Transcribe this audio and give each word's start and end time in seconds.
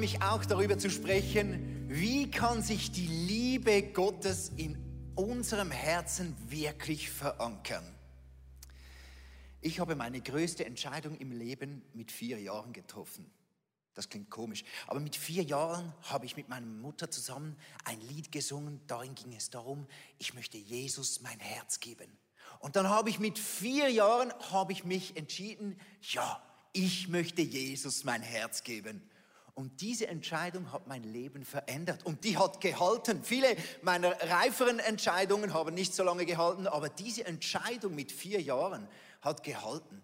Mich 0.00 0.22
auch 0.22 0.46
darüber 0.46 0.78
zu 0.78 0.88
sprechen, 0.88 1.84
wie 1.90 2.30
kann 2.30 2.62
sich 2.62 2.90
die 2.90 3.06
Liebe 3.06 3.82
Gottes 3.82 4.50
in 4.56 4.78
unserem 5.14 5.70
Herzen 5.70 6.34
wirklich 6.50 7.10
verankern. 7.10 7.84
Ich 9.60 9.78
habe 9.78 9.96
meine 9.96 10.22
größte 10.22 10.64
Entscheidung 10.64 11.18
im 11.18 11.32
Leben 11.32 11.82
mit 11.92 12.10
vier 12.10 12.40
Jahren 12.40 12.72
getroffen. 12.72 13.30
Das 13.92 14.08
klingt 14.08 14.30
komisch, 14.30 14.64
aber 14.86 15.00
mit 15.00 15.16
vier 15.16 15.42
Jahren 15.42 15.92
habe 16.04 16.24
ich 16.24 16.34
mit 16.34 16.48
meiner 16.48 16.64
Mutter 16.64 17.10
zusammen 17.10 17.58
ein 17.84 18.00
Lied 18.00 18.32
gesungen. 18.32 18.80
Darin 18.86 19.14
ging 19.14 19.34
es 19.34 19.50
darum, 19.50 19.86
ich 20.16 20.32
möchte 20.32 20.56
Jesus 20.56 21.20
mein 21.20 21.40
Herz 21.40 21.78
geben. 21.78 22.10
Und 22.60 22.76
dann 22.76 22.88
habe 22.88 23.10
ich 23.10 23.18
mit 23.18 23.38
vier 23.38 23.90
Jahren 23.90 24.32
habe 24.50 24.72
ich 24.72 24.84
mich 24.84 25.18
entschieden, 25.18 25.78
ja, 26.00 26.42
ich 26.72 27.08
möchte 27.08 27.42
Jesus 27.42 28.04
mein 28.04 28.22
Herz 28.22 28.62
geben. 28.62 29.09
Und 29.60 29.82
diese 29.82 30.06
Entscheidung 30.06 30.72
hat 30.72 30.86
mein 30.86 31.02
Leben 31.02 31.44
verändert 31.44 32.06
und 32.06 32.24
die 32.24 32.38
hat 32.38 32.62
gehalten. 32.62 33.22
Viele 33.22 33.54
meiner 33.82 34.12
reiferen 34.30 34.78
Entscheidungen 34.78 35.52
haben 35.52 35.74
nicht 35.74 35.92
so 35.94 36.02
lange 36.02 36.24
gehalten, 36.24 36.66
aber 36.66 36.88
diese 36.88 37.26
Entscheidung 37.26 37.94
mit 37.94 38.10
vier 38.10 38.40
Jahren 38.40 38.88
hat 39.20 39.42
gehalten. 39.42 40.00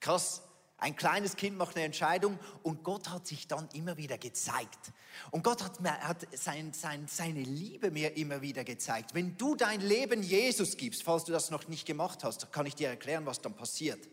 Krass, 0.00 0.42
ein 0.78 0.96
kleines 0.96 1.36
Kind 1.36 1.58
macht 1.58 1.76
eine 1.76 1.84
Entscheidung 1.84 2.40
und 2.64 2.82
Gott 2.82 3.08
hat 3.10 3.24
sich 3.24 3.46
dann 3.46 3.68
immer 3.72 3.96
wieder 3.98 4.18
gezeigt. 4.18 4.90
Und 5.30 5.44
Gott 5.44 5.62
hat, 5.62 5.80
hat 5.80 6.26
sein, 6.32 6.72
sein, 6.72 7.06
seine 7.06 7.42
Liebe 7.42 7.92
mir 7.92 8.16
immer 8.16 8.42
wieder 8.42 8.64
gezeigt. 8.64 9.14
Wenn 9.14 9.36
du 9.36 9.54
dein 9.54 9.80
Leben 9.80 10.24
Jesus 10.24 10.76
gibst, 10.76 11.04
falls 11.04 11.22
du 11.22 11.30
das 11.30 11.52
noch 11.52 11.68
nicht 11.68 11.86
gemacht 11.86 12.24
hast, 12.24 12.50
kann 12.50 12.66
ich 12.66 12.74
dir 12.74 12.88
erklären, 12.88 13.26
was 13.26 13.40
dann 13.40 13.54
passiert. 13.54 14.08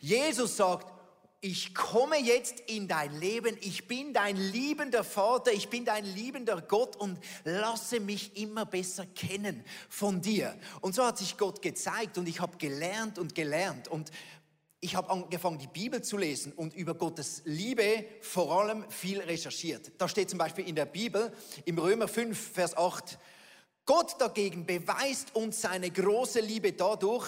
Jesus 0.00 0.56
sagt, 0.56 1.03
ich 1.44 1.74
komme 1.74 2.16
jetzt 2.16 2.60
in 2.68 2.88
dein 2.88 3.20
Leben, 3.20 3.58
ich 3.60 3.86
bin 3.86 4.14
dein 4.14 4.34
liebender 4.34 5.04
Vater, 5.04 5.52
ich 5.52 5.68
bin 5.68 5.84
dein 5.84 6.06
liebender 6.06 6.62
Gott 6.62 6.96
und 6.96 7.18
lasse 7.44 8.00
mich 8.00 8.34
immer 8.38 8.64
besser 8.64 9.04
kennen 9.04 9.62
von 9.90 10.22
dir. 10.22 10.56
Und 10.80 10.94
so 10.94 11.04
hat 11.04 11.18
sich 11.18 11.36
Gott 11.36 11.60
gezeigt 11.60 12.16
und 12.16 12.30
ich 12.30 12.40
habe 12.40 12.56
gelernt 12.56 13.18
und 13.18 13.34
gelernt 13.34 13.88
und 13.88 14.10
ich 14.80 14.96
habe 14.96 15.10
angefangen, 15.10 15.58
die 15.58 15.66
Bibel 15.66 16.00
zu 16.00 16.16
lesen 16.16 16.50
und 16.52 16.72
über 16.72 16.94
Gottes 16.94 17.42
Liebe 17.44 18.06
vor 18.22 18.62
allem 18.62 18.90
viel 18.90 19.20
recherchiert. 19.20 19.92
Da 19.98 20.08
steht 20.08 20.30
zum 20.30 20.38
Beispiel 20.38 20.66
in 20.66 20.76
der 20.76 20.86
Bibel, 20.86 21.30
im 21.66 21.76
Römer 21.76 22.08
5, 22.08 22.52
Vers 22.54 22.74
8, 22.74 23.18
Gott 23.84 24.18
dagegen 24.18 24.64
beweist 24.64 25.34
uns 25.34 25.60
seine 25.60 25.90
große 25.90 26.40
Liebe 26.40 26.72
dadurch, 26.72 27.26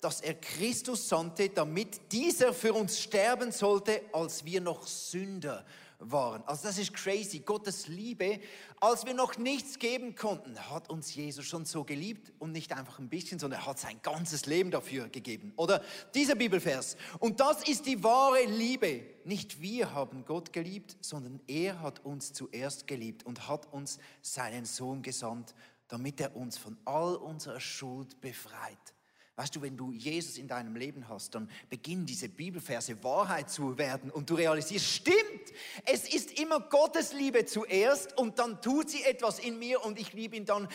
dass 0.00 0.20
er 0.20 0.34
Christus 0.34 1.08
sandte, 1.08 1.48
damit 1.48 2.12
dieser 2.12 2.52
für 2.52 2.72
uns 2.72 3.00
sterben 3.00 3.52
sollte, 3.52 4.02
als 4.12 4.44
wir 4.44 4.60
noch 4.60 4.86
Sünder 4.86 5.64
waren. 5.98 6.42
Also 6.46 6.68
das 6.68 6.78
ist 6.78 6.92
crazy. 6.92 7.40
Gottes 7.40 7.88
Liebe, 7.88 8.40
als 8.80 9.06
wir 9.06 9.14
noch 9.14 9.38
nichts 9.38 9.78
geben 9.78 10.14
konnten, 10.14 10.58
hat 10.70 10.90
uns 10.90 11.14
Jesus 11.14 11.44
schon 11.46 11.64
so 11.64 11.84
geliebt 11.84 12.32
und 12.38 12.52
nicht 12.52 12.72
einfach 12.72 12.98
ein 12.98 13.08
bisschen, 13.08 13.38
sondern 13.38 13.60
er 13.60 13.66
hat 13.66 13.78
sein 13.78 14.00
ganzes 14.02 14.46
Leben 14.46 14.70
dafür 14.70 15.08
gegeben. 15.08 15.52
Oder 15.56 15.82
dieser 16.14 16.34
Bibelvers. 16.34 16.96
Und 17.18 17.40
das 17.40 17.66
ist 17.66 17.86
die 17.86 18.02
wahre 18.02 18.44
Liebe. 18.44 19.02
Nicht 19.24 19.60
wir 19.60 19.92
haben 19.92 20.24
Gott 20.24 20.52
geliebt, 20.52 20.96
sondern 21.00 21.40
er 21.46 21.80
hat 21.80 22.04
uns 22.04 22.32
zuerst 22.32 22.86
geliebt 22.86 23.24
und 23.24 23.48
hat 23.48 23.72
uns 23.72 23.98
seinen 24.22 24.64
Sohn 24.64 25.02
gesandt, 25.02 25.54
damit 25.88 26.20
er 26.20 26.36
uns 26.36 26.58
von 26.58 26.76
all 26.84 27.16
unserer 27.16 27.60
Schuld 27.60 28.20
befreit. 28.20 28.95
Weißt 29.36 29.54
du, 29.54 29.60
wenn 29.60 29.76
du 29.76 29.92
Jesus 29.92 30.38
in 30.38 30.48
deinem 30.48 30.76
Leben 30.76 31.08
hast, 31.08 31.34
dann 31.34 31.50
beginnen 31.68 32.06
diese 32.06 32.26
Bibelverse 32.26 33.04
Wahrheit 33.04 33.50
zu 33.50 33.76
werden 33.76 34.10
und 34.10 34.30
du 34.30 34.34
realisierst, 34.34 34.86
stimmt, 34.86 35.52
es 35.84 36.12
ist 36.12 36.40
immer 36.40 36.58
Gottes 36.58 37.12
Liebe 37.12 37.44
zuerst 37.44 38.16
und 38.16 38.38
dann 38.38 38.62
tut 38.62 38.88
sie 38.88 39.02
etwas 39.04 39.38
in 39.38 39.58
mir 39.58 39.84
und 39.84 39.98
ich 39.98 40.14
liebe 40.14 40.36
ihn 40.36 40.46
dann 40.46 40.68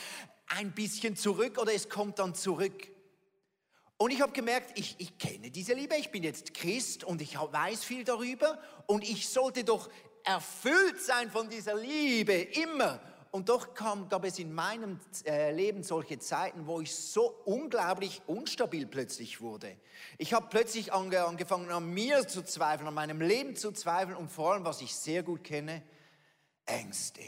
ein 0.46 0.74
bisschen 0.74 1.16
zurück 1.16 1.58
oder 1.58 1.74
es 1.74 1.90
kommt 1.90 2.20
dann 2.20 2.36
zurück. 2.36 2.92
Und 3.98 4.12
ich 4.12 4.22
habe 4.22 4.32
gemerkt, 4.32 4.78
ich, 4.78 4.96
ich 5.00 5.18
kenne 5.18 5.50
diese 5.50 5.74
Liebe, 5.74 5.96
ich 5.96 6.12
bin 6.12 6.22
jetzt 6.22 6.54
Christ 6.54 7.04
und 7.04 7.20
ich 7.20 7.38
weiß 7.40 7.84
viel 7.84 8.04
darüber 8.04 8.60
und 8.86 9.04
ich 9.04 9.28
sollte 9.28 9.64
doch 9.64 9.90
erfüllt 10.24 11.02
sein 11.02 11.32
von 11.32 11.50
dieser 11.50 11.76
Liebe 11.76 12.34
immer. 12.34 13.00
Und 13.32 13.48
doch 13.48 13.74
kam, 13.74 14.10
gab 14.10 14.26
es 14.26 14.40
in 14.40 14.54
meinem 14.54 15.00
äh, 15.26 15.54
Leben 15.54 15.84
solche 15.84 16.20
Zeiten, 16.20 16.68
wo 16.68 16.82
ich 16.82 16.94
so 16.94 17.30
unglaublich 17.46 18.22
unstabil 18.28 18.86
plötzlich 18.86 19.40
wurde. 19.40 19.78
Ich 20.18 20.34
habe 20.34 20.48
plötzlich 20.50 20.92
ange, 20.92 21.24
angefangen, 21.24 21.72
an 21.72 21.94
mir 21.94 22.28
zu 22.28 22.44
zweifeln, 22.44 22.90
an 22.90 22.94
meinem 22.94 23.22
Leben 23.22 23.56
zu 23.56 23.72
zweifeln 23.72 24.18
und 24.18 24.30
vor 24.30 24.54
allem, 24.54 24.66
was 24.66 24.82
ich 24.82 24.94
sehr 24.94 25.24
gut 25.24 25.46
kenne, 25.46 25.82
Ängste. 26.66 27.22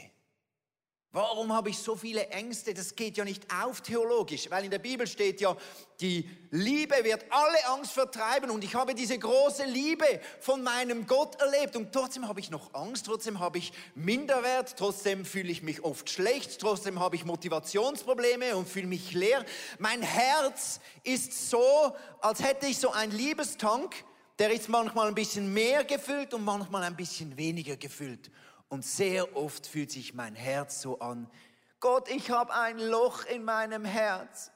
Warum 1.14 1.52
habe 1.52 1.70
ich 1.70 1.78
so 1.78 1.94
viele 1.94 2.26
Ängste? 2.30 2.74
Das 2.74 2.96
geht 2.96 3.16
ja 3.16 3.24
nicht 3.24 3.44
auf 3.54 3.80
theologisch, 3.82 4.50
weil 4.50 4.64
in 4.64 4.70
der 4.72 4.80
Bibel 4.80 5.06
steht 5.06 5.40
ja, 5.40 5.56
die 6.00 6.28
Liebe 6.50 6.96
wird 7.04 7.24
alle 7.30 7.68
Angst 7.68 7.92
vertreiben 7.92 8.50
und 8.50 8.64
ich 8.64 8.74
habe 8.74 8.96
diese 8.96 9.16
große 9.16 9.64
Liebe 9.64 10.04
von 10.40 10.64
meinem 10.64 11.06
Gott 11.06 11.40
erlebt 11.40 11.76
und 11.76 11.92
trotzdem 11.92 12.26
habe 12.26 12.40
ich 12.40 12.50
noch 12.50 12.74
Angst, 12.74 13.06
trotzdem 13.06 13.38
habe 13.38 13.58
ich 13.58 13.72
Minderwert, 13.94 14.74
trotzdem 14.76 15.24
fühle 15.24 15.52
ich 15.52 15.62
mich 15.62 15.84
oft 15.84 16.10
schlecht, 16.10 16.60
trotzdem 16.60 16.98
habe 16.98 17.14
ich 17.14 17.24
Motivationsprobleme 17.24 18.56
und 18.56 18.68
fühle 18.68 18.88
mich 18.88 19.12
leer. 19.12 19.44
Mein 19.78 20.02
Herz 20.02 20.80
ist 21.04 21.48
so, 21.48 21.94
als 22.22 22.42
hätte 22.42 22.66
ich 22.66 22.78
so 22.78 22.90
einen 22.90 23.12
Liebestank, 23.12 23.94
der 24.40 24.50
ist 24.50 24.68
manchmal 24.68 25.06
ein 25.06 25.14
bisschen 25.14 25.52
mehr 25.52 25.84
gefüllt 25.84 26.34
und 26.34 26.44
manchmal 26.44 26.82
ein 26.82 26.96
bisschen 26.96 27.36
weniger 27.36 27.76
gefüllt. 27.76 28.32
Und 28.74 28.84
sehr 28.84 29.36
oft 29.36 29.68
fühlt 29.68 29.92
sich 29.92 30.14
mein 30.14 30.34
Herz 30.34 30.80
so 30.80 30.98
an, 30.98 31.30
Gott, 31.78 32.10
ich 32.10 32.30
habe 32.30 32.52
ein 32.52 32.80
Loch 32.80 33.24
in 33.24 33.44
meinem 33.44 33.84
Herz. 33.84 34.50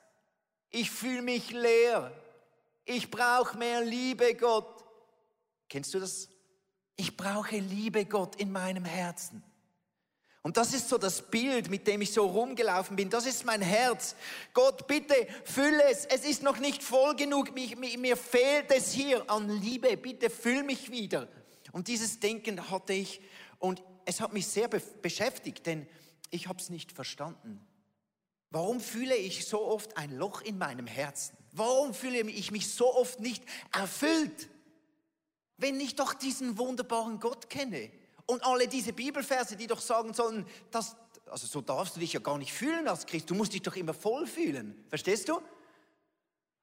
Ich 0.70 0.90
fühle 0.90 1.22
mich 1.22 1.52
leer. 1.52 2.10
Ich 2.84 3.12
brauche 3.12 3.56
mehr 3.56 3.80
Liebe, 3.80 4.34
Gott. 4.34 4.84
Kennst 5.68 5.94
du 5.94 6.00
das? 6.00 6.28
Ich 6.96 7.16
brauche 7.16 7.58
Liebe, 7.58 8.06
Gott, 8.06 8.34
in 8.34 8.50
meinem 8.50 8.84
Herzen. 8.84 9.44
Und 10.42 10.56
das 10.56 10.74
ist 10.74 10.88
so 10.88 10.98
das 10.98 11.22
Bild, 11.22 11.70
mit 11.70 11.86
dem 11.86 12.00
ich 12.00 12.12
so 12.12 12.26
rumgelaufen 12.26 12.96
bin. 12.96 13.10
Das 13.10 13.24
ist 13.24 13.44
mein 13.44 13.62
Herz. 13.62 14.16
Gott, 14.52 14.88
bitte 14.88 15.14
fülle 15.44 15.84
es. 15.92 16.06
Es 16.06 16.24
ist 16.24 16.42
noch 16.42 16.58
nicht 16.58 16.82
voll 16.82 17.14
genug. 17.14 17.54
Mir, 17.54 17.76
mir 17.76 18.16
fehlt 18.16 18.72
es 18.72 18.90
hier 18.90 19.30
an 19.30 19.48
Liebe. 19.48 19.96
Bitte 19.96 20.28
füll 20.28 20.64
mich 20.64 20.90
wieder. 20.90 21.28
Und 21.70 21.86
dieses 21.86 22.18
Denken 22.18 22.68
hatte 22.68 22.94
ich. 22.94 23.20
Und 23.60 23.82
es 24.08 24.22
hat 24.22 24.32
mich 24.32 24.46
sehr 24.46 24.68
be 24.68 24.80
beschäftigt, 25.02 25.66
denn 25.66 25.86
ich 26.30 26.48
habe 26.48 26.58
es 26.58 26.70
nicht 26.70 26.92
verstanden. 26.92 27.60
Warum 28.48 28.80
fühle 28.80 29.14
ich 29.14 29.46
so 29.46 29.60
oft 29.66 29.98
ein 29.98 30.16
Loch 30.16 30.40
in 30.40 30.56
meinem 30.56 30.86
Herzen? 30.86 31.36
Warum 31.52 31.92
fühle 31.92 32.20
ich 32.20 32.50
mich 32.50 32.72
so 32.72 32.94
oft 32.94 33.20
nicht 33.20 33.44
erfüllt, 33.70 34.48
wenn 35.58 35.78
ich 35.78 35.94
doch 35.94 36.14
diesen 36.14 36.56
wunderbaren 36.56 37.20
Gott 37.20 37.50
kenne? 37.50 37.90
Und 38.24 38.42
alle 38.44 38.66
diese 38.66 38.94
Bibelverse, 38.94 39.56
die 39.56 39.66
doch 39.66 39.80
sagen 39.80 40.14
sollen, 40.14 40.46
dass, 40.70 40.96
also 41.26 41.46
so 41.46 41.60
darfst 41.60 41.96
du 41.96 42.00
dich 42.00 42.14
ja 42.14 42.20
gar 42.20 42.38
nicht 42.38 42.54
fühlen 42.54 42.88
als 42.88 43.04
Christ, 43.04 43.28
du 43.28 43.34
musst 43.34 43.52
dich 43.52 43.62
doch 43.62 43.76
immer 43.76 43.92
voll 43.92 44.26
fühlen. 44.26 44.86
Verstehst 44.88 45.28
du? 45.28 45.42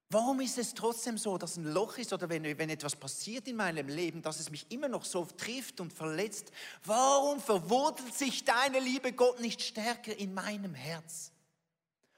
Warum 0.09 0.39
ist 0.39 0.57
es 0.59 0.73
trotzdem 0.75 1.17
so, 1.17 1.37
dass 1.37 1.57
ein 1.57 1.65
Loch 1.65 1.97
ist 1.97 2.13
oder 2.13 2.29
wenn, 2.29 2.43
wenn 2.43 2.69
etwas 2.69 2.95
passiert 2.95 3.47
in 3.47 3.55
meinem 3.55 3.87
Leben, 3.87 4.21
dass 4.21 4.39
es 4.39 4.51
mich 4.51 4.71
immer 4.71 4.87
noch 4.87 5.03
so 5.03 5.25
trifft 5.25 5.79
und 5.79 5.91
verletzt? 5.91 6.51
Warum 6.83 7.39
verwurzelt 7.39 8.13
sich 8.13 8.43
deine 8.45 8.79
Liebe 8.79 9.13
Gott 9.13 9.39
nicht 9.39 9.61
stärker 9.61 10.15
in 10.15 10.33
meinem 10.33 10.75
Herz? 10.75 11.31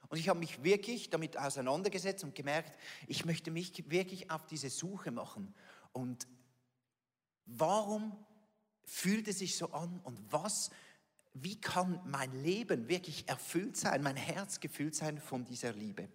Und 0.09 0.17
ich 0.17 0.29
habe 0.29 0.39
mich 0.39 0.63
wirklich 0.63 1.09
damit 1.09 1.37
auseinandergesetzt 1.37 2.23
und 2.23 2.35
gemerkt, 2.35 2.77
ich 3.07 3.25
möchte 3.25 3.51
mich 3.51 3.89
wirklich 3.89 4.31
auf 4.31 4.45
diese 4.45 4.69
Suche 4.69 5.11
machen. 5.11 5.53
Und 5.93 6.27
warum 7.45 8.17
fühlt 8.85 9.27
es 9.27 9.39
sich 9.39 9.57
so 9.57 9.71
an 9.71 9.99
und 10.03 10.19
was, 10.31 10.71
wie 11.33 11.59
kann 11.59 12.01
mein 12.05 12.31
Leben 12.43 12.87
wirklich 12.87 13.27
erfüllt 13.27 13.77
sein, 13.77 14.01
mein 14.01 14.15
Herz 14.15 14.59
gefüllt 14.59 14.95
sein 14.95 15.19
von 15.19 15.45
dieser 15.45 15.73
Liebe? 15.73 16.09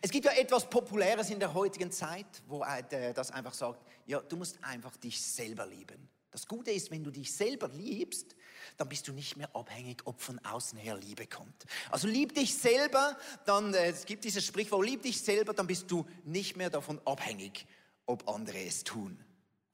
Es 0.00 0.10
gibt 0.10 0.24
ja 0.26 0.32
etwas 0.32 0.68
Populäres 0.68 1.30
in 1.30 1.40
der 1.40 1.54
heutigen 1.54 1.90
Zeit, 1.90 2.26
wo 2.46 2.62
äh, 2.62 3.12
das 3.14 3.30
einfach 3.30 3.54
sagt, 3.54 3.80
ja, 4.06 4.20
du 4.20 4.36
musst 4.36 4.58
einfach 4.62 4.96
dich 4.96 5.20
selber 5.20 5.66
lieben. 5.66 6.08
Das 6.34 6.48
Gute 6.48 6.72
ist, 6.72 6.90
wenn 6.90 7.04
du 7.04 7.12
dich 7.12 7.32
selber 7.32 7.68
liebst, 7.68 8.34
dann 8.76 8.88
bist 8.88 9.06
du 9.06 9.12
nicht 9.12 9.36
mehr 9.36 9.54
abhängig, 9.54 10.02
ob 10.04 10.20
von 10.20 10.40
außen 10.40 10.76
her 10.78 10.96
Liebe 10.96 11.28
kommt. 11.28 11.64
Also 11.90 12.08
lieb 12.08 12.34
dich 12.34 12.56
selber, 12.56 13.16
dann, 13.44 13.72
äh, 13.72 13.90
es 13.90 14.04
gibt 14.04 14.24
dieses 14.24 14.44
Sprichwort, 14.44 14.84
lieb 14.84 15.02
dich 15.02 15.20
selber, 15.20 15.54
dann 15.54 15.68
bist 15.68 15.90
du 15.92 16.04
nicht 16.24 16.56
mehr 16.56 16.70
davon 16.70 17.00
abhängig, 17.04 17.66
ob 18.06 18.28
andere 18.28 18.64
es 18.64 18.82
tun. 18.82 19.22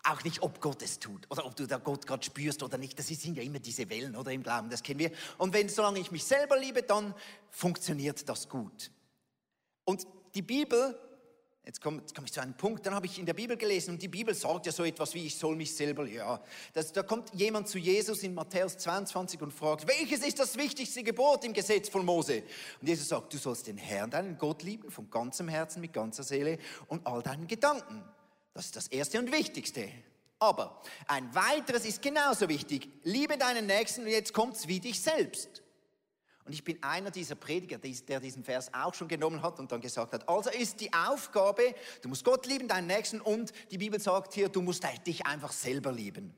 Auch 0.05 0.23
nicht, 0.23 0.43
ob 0.43 0.61
Gott 0.61 0.83
es 0.83 0.99
tut 0.99 1.31
oder 1.31 1.47
ob 1.47 1.57
du 1.57 1.67
da 1.67 1.79
Gott 1.79 2.07
gerade 2.07 2.25
spürst 2.25 2.63
oder 2.63 2.77
nicht. 2.77 2.99
Das 2.99 3.09
sind 3.09 3.37
ja 3.37 3.43
immer 3.43 3.59
diese 3.59 3.89
Wellen 3.89 4.15
oder 4.15 4.31
im 4.31 4.43
Glauben, 4.43 4.69
das 4.69 4.83
kennen 4.83 4.99
wir. 4.99 5.13
Und 5.39 5.55
wenn, 5.55 5.69
solange 5.71 5.99
ich 5.99 6.11
mich 6.11 6.25
selber 6.25 6.59
liebe, 6.59 6.83
dann 6.83 7.15
funktioniert 7.51 8.29
das 8.29 8.51
gut. 8.51 8.91
Und 9.91 10.07
die 10.37 10.43
Bibel 10.43 10.97
Jetzt 11.67 11.83
komme 11.83 12.03
komm 12.17 12.25
ich 12.25 12.33
zu 12.33 12.41
einem 12.41 12.55
Punkt, 12.55 12.87
dann 12.87 12.95
habe 12.95 13.05
ich 13.05 13.19
in 13.19 13.27
der 13.27 13.35
Bibel 13.35 13.55
gelesen 13.55 13.91
und 13.91 14.03
die 14.03 14.09
Bibel 14.09 14.35
sagt 14.35 14.65
ja 14.65 14.73
so 14.73 14.83
etwas 14.83 15.13
wie, 15.15 15.27
ich 15.27 15.37
soll 15.37 15.55
mich 15.55 15.75
selber, 15.77 16.07
ja. 16.07 16.43
Das, 16.73 16.91
da 16.91 17.03
kommt 17.03 17.35
jemand 17.35 17.69
zu 17.69 17.77
Jesus 17.77 18.23
in 18.23 18.33
Matthäus 18.33 18.79
22 18.79 19.41
und 19.43 19.53
fragt, 19.53 19.87
welches 19.87 20.27
ist 20.27 20.39
das 20.39 20.57
wichtigste 20.57 21.03
Gebot 21.03 21.45
im 21.45 21.53
Gesetz 21.53 21.91
von 21.91 22.05
Mose? 22.05 22.43
Und 22.81 22.89
Jesus 22.89 23.09
sagt, 23.09 23.35
du 23.35 23.37
sollst 23.37 23.67
den 23.67 23.77
Herrn, 23.77 24.11
deinen 24.11 24.39
Gott 24.39 24.63
lieben, 24.63 24.91
von 24.91 25.11
ganzem 25.11 25.49
Herzen, 25.49 25.83
mit 25.83 25.93
ganzer 25.93 26.23
Seele 26.23 26.59
und 26.89 27.07
all 27.07 27.23
deinen 27.23 27.47
Gedanken. 27.47 28.03
Das 28.55 28.65
ist 28.65 28.77
das 28.77 28.89
Erste 28.89 29.19
und 29.19 29.31
Wichtigste. 29.31 29.91
Aber 30.39 30.81
ein 31.09 31.33
weiteres 31.35 31.85
ist 31.85 32.01
genauso 32.01 32.49
wichtig. 32.49 32.89
Liebe 33.05 33.37
deinen 33.37 33.67
Nächsten 33.67 34.01
und 34.05 34.09
jetzt 34.09 34.33
kommt's 34.33 34.67
wie 34.67 34.81
dich 34.81 34.99
selbst. 34.99 35.63
Und 36.45 36.53
ich 36.53 36.65
bin 36.65 36.83
einer 36.83 37.11
dieser 37.11 37.35
Prediger, 37.35 37.79
der 37.79 38.21
diesen 38.21 38.45
Vers 38.45 38.73
auch 38.73 38.95
schon 38.95 39.09
genommen 39.09 39.43
hat 39.43 39.61
und 39.61 39.71
dann 39.71 39.81
gesagt 39.81 40.13
hat, 40.13 40.29
also 40.29 40.51
ist 40.51 40.81
die 40.81 40.93
Aufgabe, 40.93 41.75
du 42.03 42.09
musst 42.09 42.25
Gott 42.25 42.47
lieben, 42.47 42.67
deinen 42.67 42.87
Nächsten 42.87 43.21
und 43.21 43.53
die 43.71 43.79
Bibel 43.79 44.01
sagt 44.01 44.35
hier, 44.35 44.49
du 44.49 44.63
musst 44.63 44.85
dich 45.07 45.27
einfach 45.27 45.53
selber 45.53 45.93
lieben. 45.93 46.35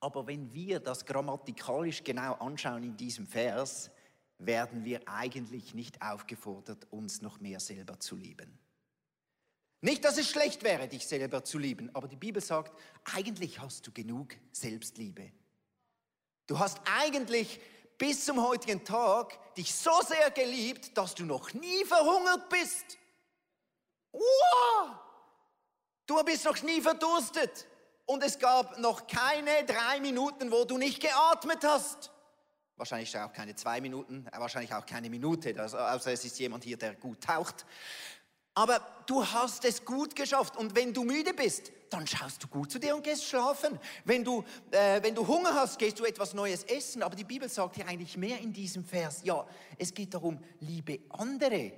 Aber 0.00 0.26
wenn 0.26 0.52
wir 0.52 0.80
das 0.80 1.04
grammatikalisch 1.04 2.04
genau 2.04 2.34
anschauen 2.34 2.82
in 2.82 2.96
diesem 2.96 3.26
Vers, 3.26 3.90
werden 4.38 4.84
wir 4.84 5.00
eigentlich 5.06 5.74
nicht 5.74 6.02
aufgefordert, 6.02 6.86
uns 6.90 7.22
noch 7.22 7.40
mehr 7.40 7.60
selber 7.60 7.98
zu 8.00 8.16
lieben. 8.16 8.58
Nicht, 9.80 10.04
dass 10.04 10.18
es 10.18 10.28
schlecht 10.28 10.62
wäre, 10.62 10.88
dich 10.88 11.06
selber 11.06 11.44
zu 11.44 11.58
lieben, 11.58 11.94
aber 11.94 12.08
die 12.08 12.16
Bibel 12.16 12.42
sagt, 12.42 12.76
eigentlich 13.04 13.60
hast 13.60 13.86
du 13.86 13.92
genug 13.92 14.34
Selbstliebe. 14.52 15.30
Du 16.46 16.58
hast 16.58 16.80
eigentlich 16.84 17.60
bis 17.98 18.24
zum 18.24 18.42
heutigen 18.42 18.84
Tag 18.84 19.38
dich 19.54 19.74
so 19.74 19.90
sehr 20.06 20.30
geliebt, 20.30 20.96
dass 20.96 21.14
du 21.14 21.24
noch 21.24 21.52
nie 21.54 21.84
verhungert 21.84 22.48
bist. 22.48 22.98
Wow! 24.12 24.96
Du 26.06 26.22
bist 26.24 26.44
noch 26.44 26.60
nie 26.62 26.80
verdurstet. 26.80 27.66
Und 28.06 28.22
es 28.22 28.38
gab 28.38 28.78
noch 28.78 29.06
keine 29.08 29.64
drei 29.64 30.00
Minuten, 30.00 30.52
wo 30.52 30.64
du 30.64 30.78
nicht 30.78 31.00
geatmet 31.00 31.64
hast. 31.64 32.12
Wahrscheinlich 32.76 33.16
auch 33.18 33.32
keine 33.32 33.56
zwei 33.56 33.80
Minuten, 33.80 34.26
äh, 34.30 34.38
wahrscheinlich 34.38 34.72
auch 34.72 34.86
keine 34.86 35.10
Minute, 35.10 35.58
also, 35.58 35.78
außer 35.78 36.12
es 36.12 36.24
ist 36.24 36.38
jemand 36.38 36.62
hier, 36.62 36.76
der 36.76 36.94
gut 36.94 37.22
taucht. 37.22 37.66
Aber 38.54 38.80
du 39.06 39.26
hast 39.26 39.64
es 39.64 39.84
gut 39.84 40.14
geschafft. 40.14 40.56
Und 40.56 40.76
wenn 40.76 40.92
du 40.94 41.02
müde 41.02 41.34
bist, 41.34 41.72
dann 41.90 42.06
schaust 42.06 42.42
du 42.42 42.48
gut 42.48 42.70
zu 42.70 42.78
dir 42.78 42.94
und 42.94 43.02
gehst 43.02 43.24
schlafen. 43.24 43.78
Wenn 44.04 44.24
du, 44.24 44.44
äh, 44.70 45.02
wenn 45.02 45.14
du 45.14 45.26
Hunger 45.26 45.54
hast, 45.54 45.78
gehst 45.78 45.98
du 45.98 46.04
etwas 46.04 46.34
Neues 46.34 46.64
essen. 46.64 47.02
Aber 47.02 47.16
die 47.16 47.24
Bibel 47.24 47.48
sagt 47.48 47.76
hier 47.76 47.86
eigentlich 47.86 48.16
mehr 48.16 48.40
in 48.40 48.52
diesem 48.52 48.84
Vers. 48.84 49.22
Ja, 49.24 49.46
es 49.78 49.92
geht 49.92 50.14
darum, 50.14 50.38
liebe 50.60 51.00
andere. 51.10 51.72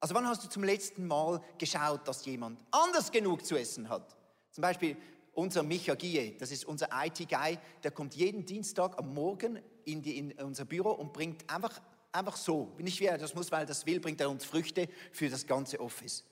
Also 0.00 0.14
wann 0.14 0.26
hast 0.26 0.44
du 0.44 0.48
zum 0.48 0.64
letzten 0.64 1.06
Mal 1.06 1.42
geschaut, 1.58 2.06
dass 2.06 2.24
jemand 2.24 2.60
anders 2.70 3.10
genug 3.10 3.44
zu 3.44 3.56
essen 3.56 3.88
hat? 3.88 4.16
Zum 4.50 4.62
Beispiel 4.62 4.96
unser 5.34 5.62
Micha 5.62 5.94
Gie, 5.94 6.36
das 6.38 6.50
ist 6.50 6.64
unser 6.64 6.88
IT-Guy, 6.92 7.58
der 7.82 7.90
kommt 7.90 8.14
jeden 8.14 8.44
Dienstag 8.44 8.98
am 8.98 9.14
Morgen 9.14 9.60
in, 9.84 10.02
die, 10.02 10.18
in 10.18 10.32
unser 10.32 10.64
Büro 10.64 10.90
und 10.90 11.12
bringt 11.12 11.48
einfach 11.50 11.80
Einfach 12.12 12.36
so. 12.36 12.72
Nicht 12.78 13.00
wie 13.00 13.06
er 13.06 13.18
das 13.18 13.34
muss, 13.34 13.52
weil 13.52 13.60
er 13.60 13.66
das 13.66 13.84
will, 13.86 14.00
bringt 14.00 14.20
er 14.20 14.30
uns 14.30 14.44
Früchte 14.44 14.88
für 15.12 15.28
das 15.28 15.46
ganze 15.46 15.78
Office. 15.80 16.24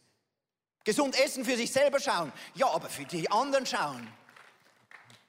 Gesund 0.86 1.18
essen, 1.18 1.44
für 1.44 1.56
sich 1.56 1.72
selber 1.72 1.98
schauen. 1.98 2.32
Ja, 2.54 2.68
aber 2.70 2.88
für 2.88 3.04
die 3.04 3.28
anderen 3.28 3.66
schauen. 3.66 4.06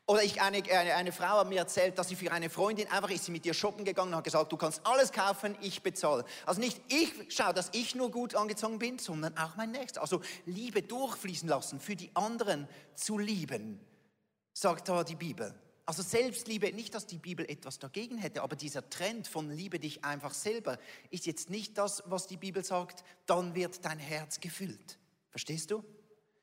Oder 0.05 0.23
ich, 0.23 0.39
eine, 0.39 0.59
eine, 0.59 0.93
eine, 0.93 1.11
Frau 1.11 1.39
hat 1.39 1.49
mir 1.49 1.57
erzählt, 1.57 1.97
dass 1.97 2.09
sie 2.09 2.15
für 2.15 2.31
eine 2.31 2.51
Freundin 2.51 2.87
einfach 2.89 3.09
ist 3.09 3.25
sie 3.25 3.31
mit 3.31 3.43
ihr 3.43 3.55
shoppen 3.55 3.83
gegangen 3.83 4.11
und 4.11 4.17
hat 4.17 4.23
gesagt, 4.23 4.51
du 4.51 4.55
kannst 4.55 4.85
alles 4.85 5.11
kaufen, 5.11 5.57
ich 5.59 5.81
bezahle. 5.81 6.25
Also 6.45 6.61
nicht 6.61 6.79
ich 6.89 7.11
schaue, 7.35 7.55
dass 7.55 7.69
ich 7.73 7.95
nur 7.95 8.11
gut 8.11 8.35
angezogen 8.35 8.77
bin, 8.77 8.99
sondern 8.99 9.35
auch 9.35 9.55
mein 9.55 9.71
Nächster. 9.71 9.99
Also 10.01 10.21
Liebe 10.45 10.83
durchfließen 10.83 11.49
lassen, 11.49 11.79
für 11.79 11.95
die 11.95 12.11
anderen 12.13 12.69
zu 12.93 13.17
lieben, 13.17 13.81
sagt 14.53 14.87
da 14.87 15.03
die 15.03 15.15
Bibel. 15.15 15.53
Also 15.87 16.03
Selbstliebe, 16.03 16.71
nicht, 16.71 16.93
dass 16.93 17.07
die 17.07 17.17
Bibel 17.17 17.49
etwas 17.49 17.79
dagegen 17.79 18.19
hätte, 18.19 18.43
aber 18.43 18.55
dieser 18.55 18.87
Trend 18.89 19.27
von 19.27 19.49
liebe 19.49 19.79
dich 19.79 20.05
einfach 20.05 20.35
selber 20.35 20.77
ist 21.09 21.25
jetzt 21.25 21.49
nicht 21.49 21.79
das, 21.79 22.03
was 22.05 22.27
die 22.27 22.37
Bibel 22.37 22.63
sagt, 22.63 23.03
dann 23.25 23.55
wird 23.55 23.83
dein 23.83 23.97
Herz 23.97 24.39
gefüllt. 24.39 24.99
Verstehst 25.29 25.71
du? 25.71 25.83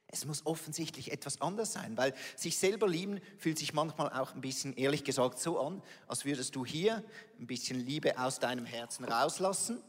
Es 0.07 0.27
muss 0.27 0.47
offensichtlich 0.47 1.11
etwas 1.11 1.41
anders 1.41 1.73
sein, 1.73 1.97
weil 1.97 2.15
sich 2.37 2.57
selber 2.57 2.87
lieben 2.87 3.21
fühlt 3.39 3.59
sich 3.59 3.73
manchmal 3.73 4.13
auch 4.13 4.35
ein 4.35 4.41
bisschen, 4.41 4.77
ehrlich 4.77 5.03
gesagt, 5.03 5.41
so 5.41 5.59
an, 5.59 5.83
als 6.07 6.25
würdest 6.25 6.55
du 6.55 6.65
hier 6.65 7.03
ein 7.41 7.47
bisschen 7.47 7.81
Liebe 7.81 8.19
aus 8.19 8.39
deinem 8.39 8.67
Herzen 8.67 9.05
rauslassen 9.05 9.83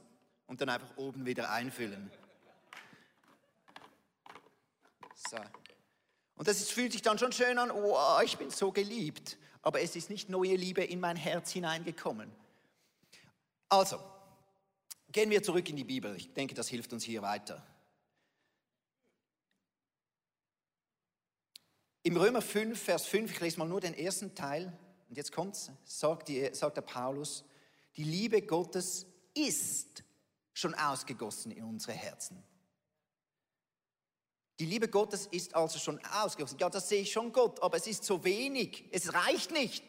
und 0.47 0.61
dann 0.61 0.69
einfach 0.69 0.97
oben 0.97 1.25
wieder 1.25 1.51
einfüllen. 1.51 2.09
So. 5.29 5.37
Und 6.37 6.47
das 6.47 6.59
ist, 6.59 6.71
fühlt 6.71 6.93
sich 6.93 7.01
dann 7.01 7.19
schon 7.19 7.31
schön 7.31 7.57
an, 7.57 7.69
oh, 7.69 8.19
ich 8.23 8.37
bin 8.37 8.49
so 8.49 8.71
geliebt 8.71 9.37
aber 9.65 9.81
es 9.81 9.95
ist 9.95 10.11
nicht 10.11 10.29
neue 10.29 10.55
Liebe 10.55 10.83
in 10.83 10.99
mein 10.99 11.15
Herz 11.15 11.51
hineingekommen. 11.51 12.31
Also, 13.67 13.99
gehen 15.11 15.31
wir 15.31 15.41
zurück 15.41 15.67
in 15.67 15.75
die 15.75 15.83
Bibel. 15.83 16.15
Ich 16.15 16.31
denke, 16.33 16.53
das 16.53 16.67
hilft 16.67 16.93
uns 16.93 17.03
hier 17.03 17.23
weiter. 17.23 17.65
Im 22.05 22.17
Römer 22.17 22.43
5, 22.43 22.79
Vers 22.79 23.07
5, 23.07 23.31
ich 23.31 23.39
lese 23.39 23.57
mal 23.57 23.67
nur 23.67 23.81
den 23.81 23.95
ersten 23.95 24.35
Teil, 24.35 24.71
und 25.09 25.17
jetzt 25.17 25.31
kommt's, 25.31 25.71
sagt, 25.85 26.27
die, 26.27 26.53
sagt 26.53 26.77
der 26.77 26.83
Paulus, 26.83 27.43
die 27.97 28.03
Liebe 28.03 28.43
Gottes 28.43 29.07
ist 29.33 30.03
schon 30.53 30.75
ausgegossen 30.75 31.51
in 31.51 31.63
unsere 31.63 31.93
Herzen. 31.93 32.43
Die 34.59 34.67
Liebe 34.67 34.87
Gottes 34.87 35.25
ist 35.31 35.55
also 35.55 35.79
schon 35.79 35.99
ausgegossen. 36.05 36.59
Ja, 36.59 36.69
das 36.69 36.89
sehe 36.89 37.01
ich 37.01 37.11
schon 37.11 37.31
Gott, 37.31 37.59
aber 37.63 37.77
es 37.77 37.87
ist 37.87 38.03
so 38.03 38.23
wenig. 38.23 38.87
Es 38.91 39.11
reicht 39.11 39.49
nicht. 39.49 39.83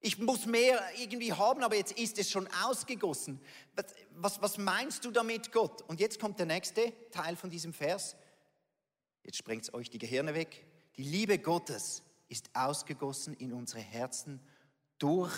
Ich 0.00 0.18
muss 0.18 0.44
mehr 0.44 0.78
irgendwie 0.98 1.32
haben, 1.32 1.62
aber 1.62 1.76
jetzt 1.76 1.92
ist 1.92 2.18
es 2.18 2.30
schon 2.30 2.48
ausgegossen. 2.62 3.40
Was, 3.76 3.86
was, 4.14 4.42
was 4.42 4.58
meinst 4.58 5.06
du 5.06 5.10
damit, 5.10 5.52
Gott? 5.52 5.80
Und 5.88 6.00
jetzt 6.00 6.20
kommt 6.20 6.38
der 6.38 6.44
nächste 6.44 6.92
Teil 7.10 7.34
von 7.34 7.48
diesem 7.48 7.72
Vers. 7.72 8.14
Jetzt 9.22 9.38
sprengt 9.38 9.72
euch 9.72 9.88
die 9.88 9.98
Gehirne 9.98 10.34
weg. 10.34 10.66
Die 11.00 11.08
Liebe 11.08 11.38
Gottes 11.38 12.02
ist 12.28 12.50
ausgegossen 12.52 13.32
in 13.32 13.54
unsere 13.54 13.80
Herzen 13.80 14.38
durch 14.98 15.32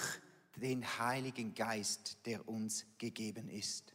den 0.56 0.84
Heiligen 0.98 1.54
Geist, 1.54 2.18
der 2.26 2.48
uns 2.48 2.84
gegeben 2.98 3.48
ist. 3.48 3.94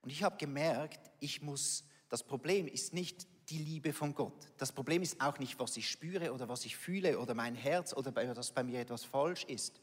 Und 0.00 0.10
ich 0.10 0.22
habe 0.22 0.36
gemerkt, 0.36 1.10
ich 1.18 1.42
muss, 1.42 1.82
das 2.08 2.22
Problem 2.22 2.68
ist 2.68 2.94
nicht 2.94 3.26
die 3.48 3.58
Liebe 3.58 3.92
von 3.92 4.14
Gott. 4.14 4.46
Das 4.58 4.70
Problem 4.70 5.02
ist 5.02 5.20
auch 5.20 5.40
nicht, 5.40 5.58
was 5.58 5.76
ich 5.76 5.90
spüre 5.90 6.32
oder 6.32 6.48
was 6.48 6.64
ich 6.64 6.76
fühle 6.76 7.18
oder 7.18 7.34
mein 7.34 7.56
Herz 7.56 7.92
oder 7.92 8.12
dass 8.12 8.52
bei 8.52 8.62
mir 8.62 8.78
etwas 8.78 9.02
falsch 9.02 9.42
ist. 9.46 9.80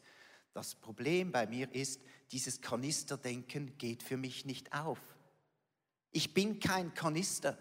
Das 0.54 0.74
Problem 0.74 1.34
bei 1.34 1.48
mir 1.48 1.70
ist, 1.76 2.00
dieses 2.32 2.62
Kanisterdenken 2.62 3.78
geht 3.78 4.04
für 4.04 4.16
mich 4.16 4.46
nicht 4.46 4.72
auf. 4.72 5.02
Ich 6.12 6.34
bin 6.34 6.62
kein 6.62 6.94
Kanister, 6.94 7.58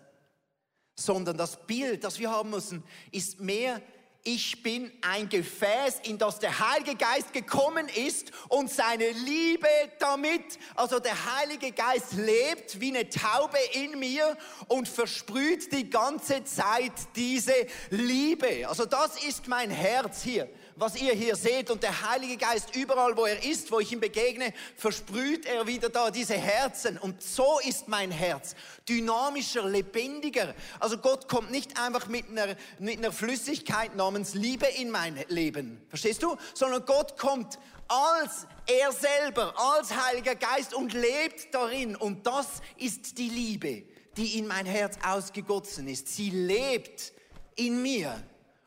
sondern 0.96 1.36
das 1.36 1.56
Bild, 1.66 2.02
das 2.04 2.18
wir 2.18 2.30
haben 2.30 2.50
müssen, 2.50 2.82
ist 3.12 3.38
mehr 3.40 3.80
ich 4.28 4.60
bin 4.60 4.90
ein 5.02 5.28
Gefäß, 5.28 6.00
in 6.02 6.18
das 6.18 6.40
der 6.40 6.58
Heilige 6.58 6.96
Geist 6.96 7.32
gekommen 7.32 7.86
ist 7.88 8.32
und 8.48 8.68
seine 8.68 9.08
Liebe 9.10 9.68
damit, 10.00 10.58
also 10.74 10.98
der 10.98 11.36
Heilige 11.38 11.70
Geist 11.70 12.14
lebt 12.14 12.80
wie 12.80 12.88
eine 12.88 13.08
Taube 13.08 13.56
in 13.74 14.00
mir 14.00 14.36
und 14.66 14.88
versprüht 14.88 15.70
die 15.72 15.88
ganze 15.88 16.42
Zeit 16.42 16.90
diese 17.14 17.54
Liebe. 17.90 18.68
Also 18.68 18.84
das 18.84 19.22
ist 19.22 19.46
mein 19.46 19.70
Herz 19.70 20.22
hier 20.22 20.48
was 20.76 21.00
ihr 21.00 21.14
hier 21.14 21.34
seht. 21.36 21.70
Und 21.70 21.82
der 21.82 22.10
Heilige 22.10 22.36
Geist, 22.36 22.76
überall 22.76 23.16
wo 23.16 23.26
er 23.26 23.42
ist, 23.42 23.72
wo 23.72 23.80
ich 23.80 23.92
ihm 23.92 24.00
begegne, 24.00 24.52
versprüht 24.76 25.46
er 25.46 25.66
wieder 25.66 25.88
da 25.88 26.10
diese 26.10 26.34
Herzen. 26.34 26.98
Und 26.98 27.22
so 27.22 27.58
ist 27.66 27.88
mein 27.88 28.10
Herz. 28.10 28.54
Dynamischer, 28.88 29.68
lebendiger. 29.68 30.54
Also 30.78 30.98
Gott 30.98 31.28
kommt 31.28 31.50
nicht 31.50 31.78
einfach 31.80 32.06
mit 32.06 32.28
einer, 32.28 32.56
mit 32.78 32.98
einer 32.98 33.12
Flüssigkeit 33.12 33.96
namens 33.96 34.34
Liebe 34.34 34.66
in 34.66 34.90
mein 34.90 35.18
Leben. 35.28 35.84
Verstehst 35.88 36.22
du? 36.22 36.36
Sondern 36.54 36.84
Gott 36.84 37.18
kommt 37.18 37.58
als 37.88 38.46
er 38.66 38.92
selber, 38.92 39.54
als 39.56 39.94
Heiliger 39.94 40.34
Geist 40.34 40.74
und 40.74 40.92
lebt 40.92 41.54
darin. 41.54 41.96
Und 41.96 42.26
das 42.26 42.46
ist 42.76 43.18
die 43.18 43.28
Liebe, 43.28 43.84
die 44.16 44.38
in 44.38 44.46
mein 44.46 44.66
Herz 44.66 44.98
ausgegossen 45.04 45.88
ist. 45.88 46.08
Sie 46.08 46.30
lebt 46.30 47.12
in 47.54 47.82
mir 47.82 48.22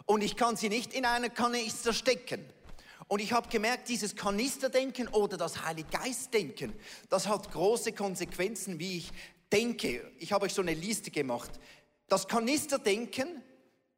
und 0.09 0.23
ich 0.23 0.35
kann 0.35 0.57
sie 0.57 0.69
nicht 0.69 0.95
in 0.95 1.05
einen 1.05 1.31
Kanister 1.31 1.93
stecken. 1.93 2.43
Und 3.07 3.19
ich 3.19 3.31
habe 3.31 3.47
gemerkt, 3.47 3.89
dieses 3.89 4.15
Kanisterdenken 4.15 5.07
oder 5.09 5.37
das 5.37 5.63
Heilige 5.63 5.87
Geistdenken, 5.91 6.73
das 7.11 7.27
hat 7.27 7.51
große 7.51 7.91
Konsequenzen, 7.91 8.79
wie 8.79 8.97
ich 8.97 9.11
denke. 9.51 10.11
Ich 10.17 10.33
habe 10.33 10.47
euch 10.47 10.53
so 10.55 10.63
eine 10.63 10.73
Liste 10.73 11.11
gemacht. 11.11 11.51
Das 12.07 12.27
Kanisterdenken 12.27 13.43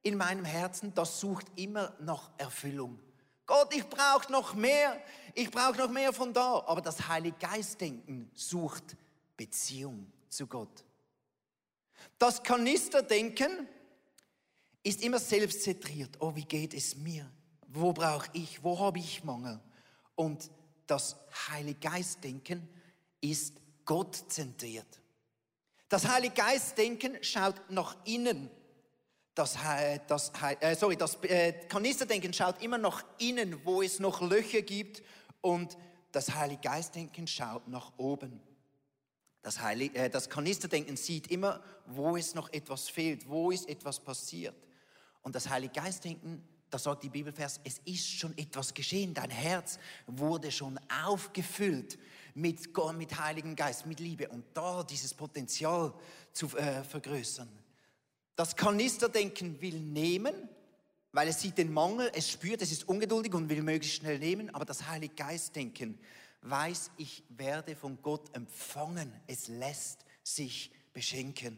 in 0.01 0.17
meinem 0.17 0.43
Herzen, 0.43 0.93
das 0.93 1.21
sucht 1.21 1.45
immer 1.55 1.95
nach 2.01 2.29
Erfüllung. 2.37 2.99
Gott, 3.45 3.73
ich 3.73 3.87
brauche 3.87 4.29
noch 4.33 4.53
mehr, 4.53 5.01
ich 5.33 5.49
brauche 5.49 5.77
noch 5.77 5.91
mehr 5.91 6.11
von 6.11 6.33
da. 6.33 6.61
Aber 6.67 6.81
das 6.81 7.07
Heilige 7.07 7.37
Geistdenken 7.39 8.29
sucht 8.33 8.97
Beziehung 9.37 10.11
zu 10.27 10.45
Gott. 10.45 10.83
Das 12.19 12.43
Kanisterdenken 12.43 13.69
ist 14.83 15.01
immer 15.01 15.19
selbstzentriert. 15.19 16.17
Oh, 16.19 16.35
wie 16.35 16.45
geht 16.45 16.73
es 16.73 16.95
mir? 16.95 17.29
Wo 17.67 17.93
brauche 17.93 18.29
ich? 18.33 18.63
Wo 18.63 18.79
habe 18.79 18.99
ich 18.99 19.23
Mangel? 19.23 19.59
Und 20.15 20.49
das 20.87 21.15
Heilige 21.49 21.79
Geist-Denken 21.79 22.67
ist 23.21 23.55
gottzentriert. 23.85 24.99
Das 25.87 26.07
Heilige 26.07 26.33
Geist-Denken 26.35 27.17
schaut 27.21 27.69
nach 27.69 27.95
innen. 28.05 28.49
Das, 29.35 29.57
das, 30.07 30.31
äh, 30.59 30.75
sorry, 30.75 30.97
das 30.97 31.15
äh, 31.23 31.53
Kanisterdenken 31.67 32.33
schaut 32.33 32.61
immer 32.61 32.77
nach 32.77 33.03
innen, 33.19 33.63
wo 33.63 33.81
es 33.81 33.99
noch 33.99 34.21
Löcher 34.21 34.61
gibt. 34.61 35.01
Und 35.39 35.77
das 36.11 36.35
Heilige 36.35 36.61
Geist-Denken 36.61 37.27
schaut 37.27 37.67
nach 37.67 37.93
oben. 37.97 38.41
Das, 39.41 39.61
Heilig, 39.61 39.95
äh, 39.95 40.09
das 40.09 40.29
Kanisterdenken 40.29 40.97
sieht 40.97 41.27
immer, 41.27 41.63
wo 41.85 42.17
es 42.17 42.35
noch 42.35 42.51
etwas 42.51 42.89
fehlt, 42.89 43.27
wo 43.27 43.51
ist 43.51 43.67
etwas 43.69 43.99
passiert. 43.99 44.55
Und 45.21 45.35
das 45.35 45.49
Heilige 45.49 45.73
Geistdenken, 45.73 46.43
da 46.69 46.79
sagt 46.79 47.03
die 47.03 47.09
Bibelvers, 47.09 47.59
es 47.63 47.79
ist 47.85 48.07
schon 48.07 48.37
etwas 48.37 48.73
geschehen. 48.73 49.13
Dein 49.13 49.29
Herz 49.29 49.77
wurde 50.07 50.51
schon 50.51 50.79
aufgefüllt 51.05 51.99
mit, 52.33 52.69
mit 52.95 53.19
Heiligen 53.19 53.55
Geist, 53.55 53.85
mit 53.85 53.99
Liebe. 53.99 54.29
Und 54.29 54.45
da 54.53 54.83
dieses 54.83 55.13
Potenzial 55.13 55.93
zu 56.31 56.47
äh, 56.57 56.83
vergrößern. 56.83 57.49
Das 58.35 58.55
Kanisterdenken 58.55 59.59
will 59.61 59.79
nehmen, 59.79 60.33
weil 61.11 61.27
es 61.27 61.41
sieht 61.41 61.57
den 61.57 61.73
Mangel, 61.73 62.09
es 62.15 62.29
spürt, 62.29 62.61
es 62.61 62.71
ist 62.71 62.87
ungeduldig 62.87 63.33
und 63.33 63.49
will 63.49 63.61
möglichst 63.61 63.97
schnell 63.97 64.17
nehmen. 64.17 64.49
Aber 64.55 64.63
das 64.63 64.87
Heilige 64.87 65.13
Geistdenken 65.13 65.99
weiß, 66.41 66.91
ich 66.97 67.23
werde 67.29 67.75
von 67.75 68.01
Gott 68.01 68.33
empfangen. 68.33 69.11
Es 69.27 69.49
lässt 69.49 70.05
sich 70.23 70.71
beschenken. 70.93 71.57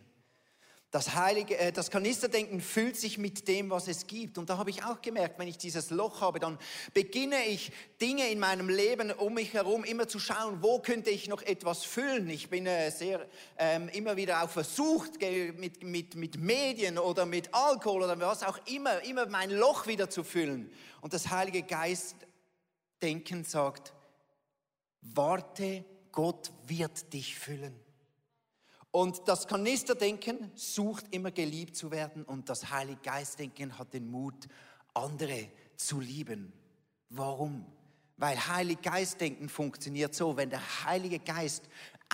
Das, 0.93 1.15
Heilige, 1.15 1.57
äh, 1.57 1.71
das 1.71 1.89
Kanisterdenken 1.89 2.61
füllt 2.61 2.97
sich 2.97 3.17
mit 3.17 3.47
dem, 3.47 3.71
was 3.71 3.87
es 3.87 4.05
gibt. 4.05 4.37
Und 4.37 4.51
da 4.51 4.59
habe 4.59 4.69
ich 4.69 4.83
auch 4.83 5.01
gemerkt, 5.01 5.39
wenn 5.39 5.47
ich 5.47 5.57
dieses 5.57 5.89
Loch 5.89 6.21
habe, 6.21 6.39
dann 6.39 6.59
beginne 6.93 7.47
ich 7.47 7.71
Dinge 7.99 8.29
in 8.29 8.37
meinem 8.37 8.69
Leben 8.69 9.11
um 9.11 9.33
mich 9.33 9.55
herum 9.55 9.83
immer 9.85 10.07
zu 10.07 10.19
schauen, 10.19 10.61
wo 10.61 10.77
könnte 10.81 11.09
ich 11.09 11.27
noch 11.27 11.41
etwas 11.41 11.83
füllen. 11.83 12.29
Ich 12.29 12.51
bin 12.51 12.67
äh, 12.67 12.91
sehr 12.91 13.27
ähm, 13.57 13.89
immer 13.89 14.17
wieder 14.17 14.43
auch 14.43 14.51
versucht, 14.51 15.19
mit, 15.57 15.81
mit, 15.81 16.13
mit 16.13 16.37
Medien 16.37 16.99
oder 16.99 17.25
mit 17.25 17.51
Alkohol 17.55 18.03
oder 18.03 18.19
was 18.19 18.43
auch 18.43 18.59
immer, 18.67 19.03
immer 19.03 19.25
mein 19.25 19.49
Loch 19.49 19.87
wieder 19.87 20.11
zu 20.11 20.23
füllen. 20.23 20.71
Und 21.01 21.11
das 21.11 21.31
Heilige 21.31 21.63
Geist 21.63 22.17
Denken 23.01 23.43
sagt, 23.45 23.93
warte, 25.01 25.83
Gott 26.11 26.51
wird 26.67 27.11
dich 27.13 27.39
füllen. 27.39 27.82
Und 28.95 29.27
das 29.27 29.47
Kanisterdenken 29.47 30.51
sucht 30.53 31.05
immer 31.09 31.31
geliebt 31.31 31.75
zu 31.75 31.89
werden 31.89 32.23
und 32.23 32.47
das 32.47 32.69
Heilige 32.69 33.01
Geistdenken 33.01 33.79
hat 33.79 33.91
den 33.91 34.11
Mut, 34.11 34.47
andere 34.93 35.49
zu 35.75 35.99
lieben. 35.99 36.53
Warum? 37.09 37.65
Weil 38.17 38.37
Heilige 38.37 38.83
Geistdenken 38.83 39.49
funktioniert 39.49 40.13
so, 40.13 40.37
wenn 40.37 40.51
der 40.51 40.85
Heilige 40.85 41.17
Geist 41.17 41.67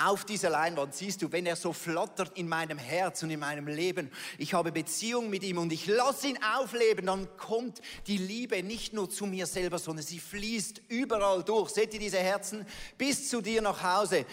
auf 0.05 0.25
dieser 0.25 0.49
Leinwand 0.49 0.95
siehst 0.95 1.21
du, 1.21 1.31
wenn 1.31 1.45
er 1.45 1.55
so 1.55 1.73
flattert 1.73 2.37
in 2.37 2.47
meinem 2.47 2.77
Herz 2.77 3.23
und 3.23 3.29
in 3.29 3.39
meinem 3.39 3.67
Leben, 3.67 4.11
ich 4.37 4.53
habe 4.53 4.71
Beziehung 4.71 5.29
mit 5.29 5.43
ihm 5.43 5.57
und 5.57 5.73
ich 5.73 5.87
lasse 5.87 6.27
ihn 6.27 6.39
aufleben, 6.43 7.05
dann 7.07 7.27
kommt 7.37 7.81
die 8.07 8.17
Liebe 8.17 8.61
nicht 8.63 8.93
nur 8.93 9.09
zu 9.09 9.25
mir 9.25 9.45
selber, 9.45 9.79
sondern 9.79 10.05
sie 10.05 10.19
fließt 10.19 10.81
überall 10.89 11.43
durch. 11.43 11.71
Seht 11.71 11.93
ihr 11.93 11.99
diese 11.99 12.19
Herzen? 12.19 12.65
Bis 12.97 13.29
zu 13.29 13.41
dir 13.41 13.61
nach 13.61 13.83
Hause 13.83 14.25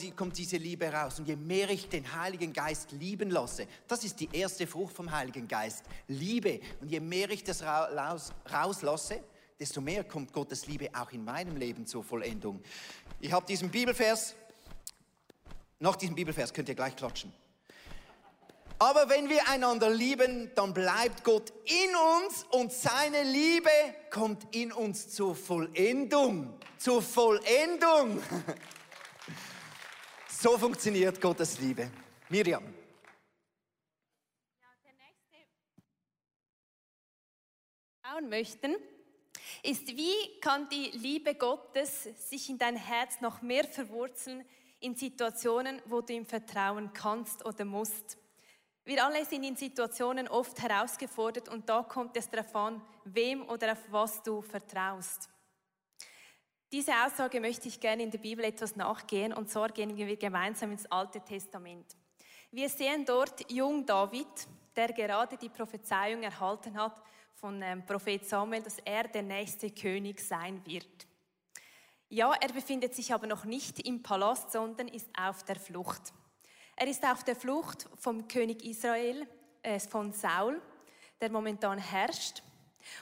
die, 0.00 0.10
kommt 0.12 0.38
diese 0.38 0.56
Liebe 0.56 0.92
raus. 0.92 1.18
Und 1.18 1.28
je 1.28 1.36
mehr 1.36 1.70
ich 1.70 1.88
den 1.88 2.14
Heiligen 2.14 2.52
Geist 2.52 2.92
lieben 2.92 3.30
lasse, 3.30 3.66
das 3.88 4.04
ist 4.04 4.20
die 4.20 4.28
erste 4.32 4.66
Frucht 4.66 4.94
vom 4.94 5.10
Heiligen 5.10 5.48
Geist, 5.48 5.84
Liebe. 6.08 6.60
Und 6.80 6.90
je 6.90 7.00
mehr 7.00 7.30
ich 7.30 7.44
das 7.44 7.62
raus, 7.62 8.32
rauslasse, 8.50 9.22
desto 9.62 9.80
mehr 9.80 10.02
kommt 10.04 10.32
Gottes 10.32 10.66
Liebe 10.66 10.88
auch 10.92 11.12
in 11.12 11.24
meinem 11.24 11.56
Leben 11.56 11.86
zur 11.86 12.02
Vollendung. 12.02 12.60
Ich 13.20 13.32
habe 13.32 13.46
diesen 13.46 13.70
Bibelvers 13.70 14.34
nach 15.82 15.96
diesem 15.96 16.14
Bibelvers 16.14 16.54
könnt 16.54 16.68
ihr 16.68 16.76
gleich 16.76 16.94
klatschen. 16.94 17.32
Aber 18.78 19.08
wenn 19.08 19.28
wir 19.28 19.48
einander 19.48 19.90
lieben, 19.90 20.52
dann 20.54 20.72
bleibt 20.72 21.24
Gott 21.24 21.52
in 21.64 21.90
uns 22.24 22.46
und 22.50 22.72
seine 22.72 23.24
Liebe 23.24 23.68
kommt 24.10 24.54
in 24.54 24.70
uns 24.72 25.10
zur 25.10 25.34
Vollendung. 25.34 26.56
Zur 26.78 27.02
Vollendung. 27.02 28.22
So 30.28 30.56
funktioniert 30.58 31.20
Gottes 31.20 31.60
Liebe. 31.60 31.88
Miriam. 32.28 32.64
Ja, 32.64 32.70
der 34.84 34.92
nächste 34.94 35.36
schauen 38.02 38.28
möchten, 38.28 38.74
ist, 39.62 39.86
wie 39.86 40.40
kann 40.40 40.68
die 40.68 40.90
Liebe 40.98 41.36
Gottes 41.36 42.08
sich 42.28 42.50
in 42.50 42.58
dein 42.58 42.74
Herz 42.74 43.20
noch 43.20 43.40
mehr 43.40 43.62
verwurzeln, 43.62 44.44
in 44.82 44.94
Situationen, 44.94 45.80
wo 45.86 46.00
du 46.00 46.12
ihm 46.12 46.26
vertrauen 46.26 46.92
kannst 46.92 47.44
oder 47.46 47.64
musst. 47.64 48.18
Wir 48.84 49.04
alle 49.04 49.24
sind 49.24 49.44
in 49.44 49.56
Situationen 49.56 50.26
oft 50.26 50.60
herausgefordert 50.60 51.48
und 51.48 51.68
da 51.68 51.82
kommt 51.82 52.16
es 52.16 52.28
darauf 52.28 52.54
an, 52.56 52.82
wem 53.04 53.48
oder 53.48 53.72
auf 53.72 53.78
was 53.90 54.22
du 54.22 54.42
vertraust. 54.42 55.28
Diese 56.72 56.92
Aussage 57.04 57.40
möchte 57.40 57.68
ich 57.68 57.78
gerne 57.78 58.02
in 58.02 58.10
der 58.10 58.18
Bibel 58.18 58.44
etwas 58.44 58.74
nachgehen 58.74 59.32
und 59.32 59.50
zwar 59.50 59.68
gehen 59.68 59.96
wir 59.96 60.16
gemeinsam 60.16 60.72
ins 60.72 60.90
Alte 60.90 61.20
Testament. 61.20 61.96
Wir 62.50 62.68
sehen 62.68 63.04
dort 63.04 63.50
Jung 63.50 63.86
David, 63.86 64.26
der 64.74 64.92
gerade 64.92 65.36
die 65.36 65.48
Prophezeiung 65.48 66.22
erhalten 66.22 66.76
hat 66.76 67.00
von 67.34 67.62
ähm, 67.62 67.84
Prophet 67.86 68.26
Samuel, 68.26 68.62
dass 68.62 68.78
er 68.78 69.04
der 69.04 69.22
nächste 69.22 69.70
König 69.70 70.20
sein 70.20 70.60
wird. 70.66 71.06
Ja, 72.14 72.34
er 72.34 72.52
befindet 72.52 72.94
sich 72.94 73.14
aber 73.14 73.26
noch 73.26 73.46
nicht 73.46 73.78
im 73.86 74.02
Palast, 74.02 74.52
sondern 74.52 74.86
ist 74.86 75.08
auf 75.18 75.44
der 75.44 75.56
Flucht. 75.56 76.12
Er 76.76 76.86
ist 76.86 77.02
auf 77.06 77.24
der 77.24 77.34
Flucht 77.34 77.88
vom 77.96 78.28
König 78.28 78.62
Israel, 78.66 79.26
äh, 79.62 79.80
von 79.80 80.12
Saul, 80.12 80.60
der 81.22 81.30
momentan 81.30 81.78
herrscht. 81.78 82.42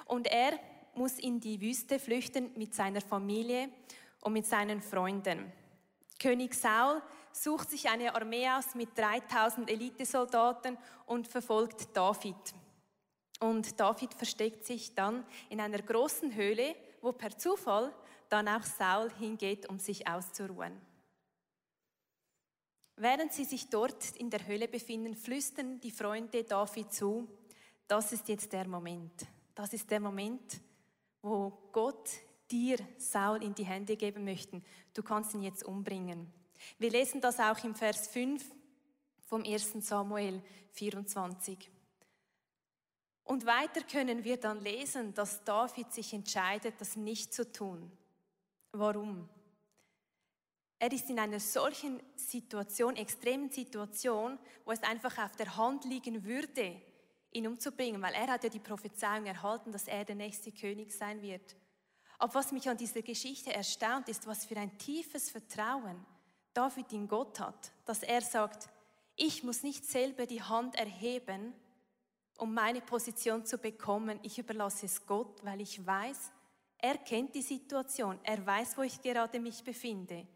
Und 0.04 0.28
er 0.28 0.52
muss 0.94 1.18
in 1.18 1.40
die 1.40 1.60
Wüste 1.60 1.98
flüchten 1.98 2.52
mit 2.54 2.72
seiner 2.72 3.00
Familie 3.00 3.70
und 4.20 4.34
mit 4.34 4.46
seinen 4.46 4.80
Freunden. 4.80 5.52
König 6.20 6.54
Saul 6.54 7.02
sucht 7.32 7.70
sich 7.70 7.88
eine 7.88 8.14
Armee 8.14 8.48
aus 8.48 8.76
mit 8.76 8.96
3000 8.96 9.68
Elitesoldaten 9.72 10.78
und 11.06 11.26
verfolgt 11.26 11.96
David. 11.96 12.54
Und 13.40 13.80
David 13.80 14.14
versteckt 14.14 14.64
sich 14.64 14.94
dann 14.94 15.26
in 15.48 15.60
einer 15.60 15.82
großen 15.82 16.32
Höhle, 16.32 16.76
wo 17.02 17.10
per 17.10 17.36
Zufall 17.36 17.92
dann 18.30 18.49
auch 18.49 18.62
Saul 18.62 19.10
hingeht, 19.18 19.68
um 19.68 19.78
sich 19.78 20.08
auszuruhen. 20.08 20.80
Während 22.96 23.32
sie 23.32 23.44
sich 23.44 23.68
dort 23.68 24.16
in 24.16 24.30
der 24.30 24.46
Höhle 24.46 24.68
befinden, 24.68 25.14
flüstern 25.14 25.80
die 25.80 25.90
Freunde 25.90 26.44
David 26.44 26.92
zu, 26.92 27.28
das 27.88 28.12
ist 28.12 28.28
jetzt 28.28 28.52
der 28.52 28.68
Moment. 28.68 29.26
Das 29.54 29.72
ist 29.72 29.90
der 29.90 30.00
Moment, 30.00 30.60
wo 31.22 31.50
Gott 31.72 32.08
dir 32.50 32.78
Saul 32.99 33.42
in 33.42 33.54
die 33.54 33.64
Hände 33.64 33.96
geben 33.96 34.25
möchte. 34.25 34.62
Du 34.94 35.02
kannst 35.02 35.34
ihn 35.34 35.42
jetzt 35.42 35.64
umbringen. 35.64 36.32
Wir 36.78 36.90
lesen 36.90 37.20
das 37.20 37.40
auch 37.40 37.62
im 37.64 37.75
Vers 37.75 38.08
5 38.08 38.44
vom 39.26 39.44
1. 39.44 39.72
Samuel 39.80 40.42
24. 40.72 41.70
Und 43.25 43.46
weiter 43.46 43.82
können 43.82 44.25
wir 44.25 44.38
dann 44.38 44.60
lesen, 44.60 45.14
dass 45.14 45.44
David 45.44 45.92
sich 45.92 46.12
entscheidet, 46.12 46.80
das 46.80 46.96
nicht 46.96 47.32
zu 47.32 47.50
tun. 47.50 47.90
Warum? 48.72 49.28
Er 50.78 50.92
ist 50.92 51.10
in 51.10 51.18
einer 51.18 51.40
solchen 51.40 52.00
Situation, 52.16 52.96
extremen 52.96 53.50
Situation, 53.50 54.38
wo 54.64 54.72
es 54.72 54.82
einfach 54.82 55.18
auf 55.18 55.36
der 55.36 55.56
Hand 55.56 55.84
liegen 55.84 56.24
würde, 56.24 56.80
ihn 57.32 57.46
umzubringen, 57.46 58.00
weil 58.00 58.14
er 58.14 58.28
hat 58.28 58.44
ja 58.44 58.50
die 58.50 58.60
Prophezeiung 58.60 59.26
erhalten, 59.26 59.72
dass 59.72 59.86
er 59.88 60.04
der 60.04 60.14
nächste 60.14 60.52
König 60.52 60.92
sein 60.92 61.20
wird. 61.20 61.54
Aber 62.18 62.34
was 62.34 62.52
mich 62.52 62.68
an 62.68 62.76
dieser 62.76 63.02
Geschichte 63.02 63.52
erstaunt, 63.52 64.08
ist, 64.08 64.26
was 64.26 64.44
für 64.44 64.56
ein 64.56 64.76
tiefes 64.78 65.30
Vertrauen 65.30 66.04
David 66.54 66.92
in 66.92 67.08
Gott 67.08 67.40
hat, 67.40 67.72
dass 67.84 68.02
er 68.02 68.22
sagt, 68.22 68.68
ich 69.16 69.42
muss 69.42 69.62
nicht 69.62 69.84
selber 69.84 70.26
die 70.26 70.42
Hand 70.42 70.74
erheben, 70.76 71.52
um 72.38 72.54
meine 72.54 72.80
Position 72.80 73.44
zu 73.44 73.58
bekommen. 73.58 74.18
Ich 74.22 74.38
überlasse 74.38 74.86
es 74.86 75.06
Gott, 75.06 75.44
weil 75.44 75.60
ich 75.60 75.84
weiß, 75.86 76.32
er 76.82 76.99
kennt 76.99 77.34
die 77.34 77.42
Situation, 77.42 78.18
er 78.22 78.44
weiß, 78.44 78.76
wo 78.76 78.82
ich 78.82 79.00
gerade 79.00 79.40
mich 79.40 79.62
befinde. 79.62 80.26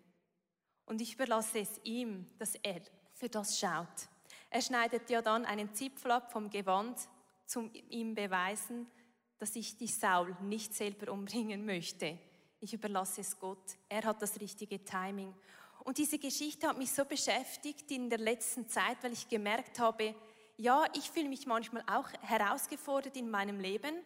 Und 0.86 1.00
ich 1.00 1.14
überlasse 1.14 1.60
es 1.60 1.80
ihm, 1.84 2.26
dass 2.38 2.54
er 2.56 2.80
für 3.14 3.28
das 3.28 3.58
schaut. 3.58 4.08
Er 4.50 4.60
schneidet 4.60 5.08
ja 5.10 5.22
dann 5.22 5.44
einen 5.44 5.74
Zipfel 5.74 6.10
ab 6.10 6.30
vom 6.30 6.50
Gewand, 6.50 6.96
zum 7.46 7.70
ihm 7.90 8.14
beweisen, 8.14 8.86
dass 9.38 9.56
ich 9.56 9.76
die 9.76 9.86
Saul 9.86 10.36
nicht 10.42 10.74
selber 10.74 11.12
umbringen 11.12 11.64
möchte. 11.64 12.18
Ich 12.60 12.72
überlasse 12.72 13.20
es 13.20 13.38
Gott. 13.38 13.76
Er 13.88 14.04
hat 14.04 14.22
das 14.22 14.40
richtige 14.40 14.84
Timing. 14.84 15.34
Und 15.84 15.98
diese 15.98 16.18
Geschichte 16.18 16.66
hat 16.66 16.78
mich 16.78 16.92
so 16.92 17.04
beschäftigt 17.04 17.90
in 17.90 18.08
der 18.08 18.18
letzten 18.18 18.68
Zeit, 18.68 18.96
weil 19.02 19.12
ich 19.12 19.28
gemerkt 19.28 19.78
habe, 19.78 20.14
ja, 20.56 20.84
ich 20.94 21.10
fühle 21.10 21.28
mich 21.28 21.46
manchmal 21.46 21.82
auch 21.86 22.08
herausgefordert 22.22 23.16
in 23.16 23.30
meinem 23.30 23.60
Leben 23.60 23.96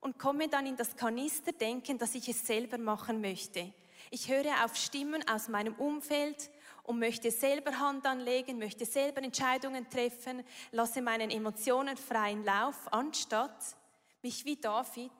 und 0.00 0.18
komme 0.18 0.48
dann 0.48 0.66
in 0.66 0.76
das 0.76 0.96
Kanisterdenken, 0.96 1.98
dass 1.98 2.14
ich 2.14 2.28
es 2.28 2.46
selber 2.46 2.78
machen 2.78 3.20
möchte. 3.20 3.72
Ich 4.10 4.28
höre 4.28 4.64
auf 4.64 4.76
Stimmen 4.76 5.26
aus 5.28 5.48
meinem 5.48 5.74
Umfeld 5.74 6.50
und 6.84 6.98
möchte 6.98 7.30
selber 7.30 7.78
Hand 7.78 8.06
anlegen, 8.06 8.58
möchte 8.58 8.84
selber 8.84 9.22
Entscheidungen 9.22 9.88
treffen, 9.88 10.42
lasse 10.72 11.02
meinen 11.02 11.30
Emotionen 11.30 11.96
freien 11.96 12.44
Lauf, 12.44 12.92
anstatt 12.92 13.76
mich 14.22 14.44
wie 14.44 14.56
David 14.56 15.12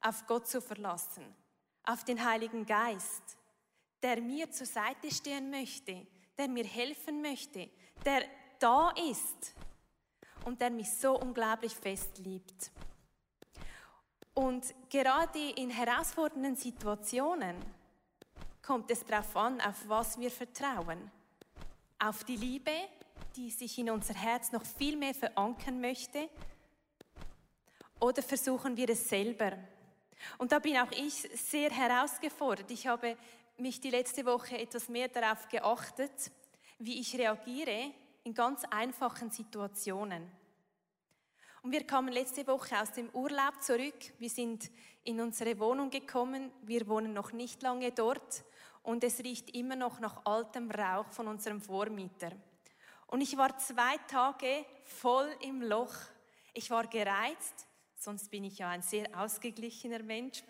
auf 0.00 0.26
Gott 0.26 0.46
zu 0.46 0.60
verlassen, 0.60 1.24
auf 1.84 2.04
den 2.04 2.22
Heiligen 2.24 2.66
Geist, 2.66 3.38
der 4.02 4.20
mir 4.20 4.50
zur 4.50 4.66
Seite 4.66 5.10
stehen 5.10 5.50
möchte, 5.50 6.06
der 6.36 6.48
mir 6.48 6.64
helfen 6.64 7.22
möchte, 7.22 7.70
der 8.04 8.24
da 8.58 8.90
ist 9.10 9.54
und 10.44 10.60
der 10.60 10.70
mich 10.70 10.90
so 10.90 11.18
unglaublich 11.18 11.74
fest 11.74 12.18
liebt. 12.18 12.70
Und 14.38 14.74
gerade 14.90 15.50
in 15.56 15.70
herausfordernden 15.70 16.56
Situationen 16.56 17.56
kommt 18.60 18.90
es 18.90 19.02
darauf 19.02 19.34
an, 19.34 19.62
auf 19.62 19.88
was 19.88 20.20
wir 20.20 20.30
vertrauen. 20.30 21.10
Auf 21.98 22.22
die 22.22 22.36
Liebe, 22.36 22.72
die 23.34 23.50
sich 23.50 23.78
in 23.78 23.88
unser 23.88 24.12
Herz 24.12 24.52
noch 24.52 24.62
viel 24.62 24.96
mehr 24.96 25.14
verankern 25.14 25.80
möchte, 25.80 26.28
oder 27.98 28.22
versuchen 28.22 28.76
wir 28.76 28.90
es 28.90 29.08
selber? 29.08 29.52
Und 30.36 30.52
da 30.52 30.58
bin 30.58 30.76
auch 30.76 30.92
ich 30.92 31.14
sehr 31.14 31.70
herausgefordert. 31.70 32.70
Ich 32.70 32.86
habe 32.86 33.16
mich 33.56 33.80
die 33.80 33.88
letzte 33.88 34.26
Woche 34.26 34.58
etwas 34.58 34.90
mehr 34.90 35.08
darauf 35.08 35.48
geachtet, 35.48 36.30
wie 36.78 37.00
ich 37.00 37.16
reagiere 37.16 37.90
in 38.24 38.34
ganz 38.34 38.64
einfachen 38.70 39.30
Situationen. 39.30 40.30
Und 41.66 41.72
wir 41.72 41.84
kamen 41.84 42.12
letzte 42.12 42.46
Woche 42.46 42.80
aus 42.80 42.92
dem 42.92 43.10
Urlaub 43.10 43.60
zurück. 43.60 43.96
Wir 44.20 44.30
sind 44.30 44.70
in 45.02 45.20
unsere 45.20 45.58
Wohnung 45.58 45.90
gekommen. 45.90 46.52
Wir 46.62 46.86
wohnen 46.86 47.12
noch 47.12 47.32
nicht 47.32 47.60
lange 47.60 47.90
dort 47.90 48.44
und 48.84 49.02
es 49.02 49.18
riecht 49.18 49.50
immer 49.50 49.74
noch 49.74 49.98
nach 49.98 50.24
altem 50.26 50.70
Rauch 50.70 51.10
von 51.10 51.26
unserem 51.26 51.60
Vormieter. 51.60 52.30
Und 53.08 53.20
ich 53.20 53.36
war 53.36 53.58
zwei 53.58 53.96
Tage 54.06 54.64
voll 54.84 55.28
im 55.40 55.60
Loch. 55.60 55.92
Ich 56.54 56.70
war 56.70 56.86
gereizt, 56.86 57.66
sonst 57.96 58.30
bin 58.30 58.44
ich 58.44 58.58
ja 58.58 58.68
ein 58.68 58.82
sehr 58.82 59.08
ausgeglichener 59.18 60.04
Mensch. 60.04 60.44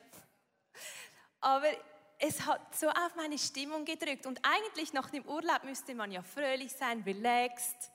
Aber 1.41 1.71
es 2.19 2.45
hat 2.45 2.77
so 2.77 2.91
auf 2.91 3.17
meine 3.17 3.39
Stimmung 3.39 3.87
gedrückt. 3.87 4.27
Und 4.27 4.39
eigentlich 4.43 4.93
nach 4.93 5.09
dem 5.09 5.25
Urlaub 5.25 5.65
müsste 5.65 5.95
man 5.95 6.13
ja 6.13 6.21
fröhlich 6.21 6.73
sein, 6.73 7.01
relaxed, 7.07 7.91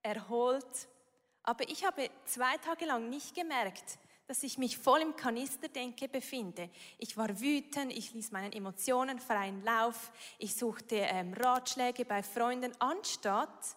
erholt. 0.00 0.88
Aber 1.44 1.68
ich 1.68 1.84
habe 1.84 2.10
zwei 2.24 2.56
Tage 2.56 2.86
lang 2.86 3.08
nicht 3.10 3.34
gemerkt, 3.34 3.98
dass 4.26 4.42
ich 4.42 4.56
mich 4.56 4.78
voll 4.78 5.02
im 5.02 5.14
Kanisterdenke 5.14 6.08
befinde. 6.08 6.70
Ich 6.98 7.16
war 7.16 7.40
wütend, 7.40 7.92
ich 7.92 8.14
ließ 8.14 8.32
meinen 8.32 8.52
Emotionen 8.52 9.18
freien 9.18 9.62
Lauf, 9.62 10.10
ich 10.38 10.56
suchte 10.56 10.96
ähm, 10.96 11.34
Ratschläge 11.34 12.06
bei 12.06 12.22
Freunden, 12.22 12.72
anstatt 12.78 13.76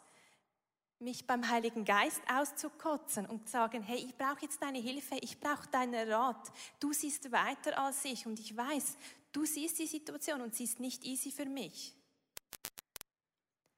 mich 1.00 1.28
beim 1.28 1.48
Heiligen 1.48 1.86
Geist 1.86 2.22
auszukotzen 2.34 3.26
und 3.28 3.50
sagen, 3.50 3.84
hey, 3.84 3.98
ich 3.98 4.18
brauche 4.18 4.42
jetzt 4.42 4.62
deine 4.62 4.80
Hilfe, 4.80 5.16
ich 5.22 5.40
brauche 5.40 5.68
deinen 5.68 6.10
Rat. 6.10 6.52
Du 6.80 6.94
siehst 6.94 7.32
weiter 7.32 7.78
als 7.78 8.04
ich 8.06 8.26
und 8.26 8.40
ich 8.40 8.56
weiß, 8.56 8.98
du 9.32 9.46
siehst 9.46 9.78
die 9.78 9.86
Situation 9.86 10.42
und 10.42 10.56
sie 10.56 10.64
ist 10.64 10.80
nicht 10.80 11.04
easy 11.04 11.32
für 11.32 11.46
mich. 11.46 11.97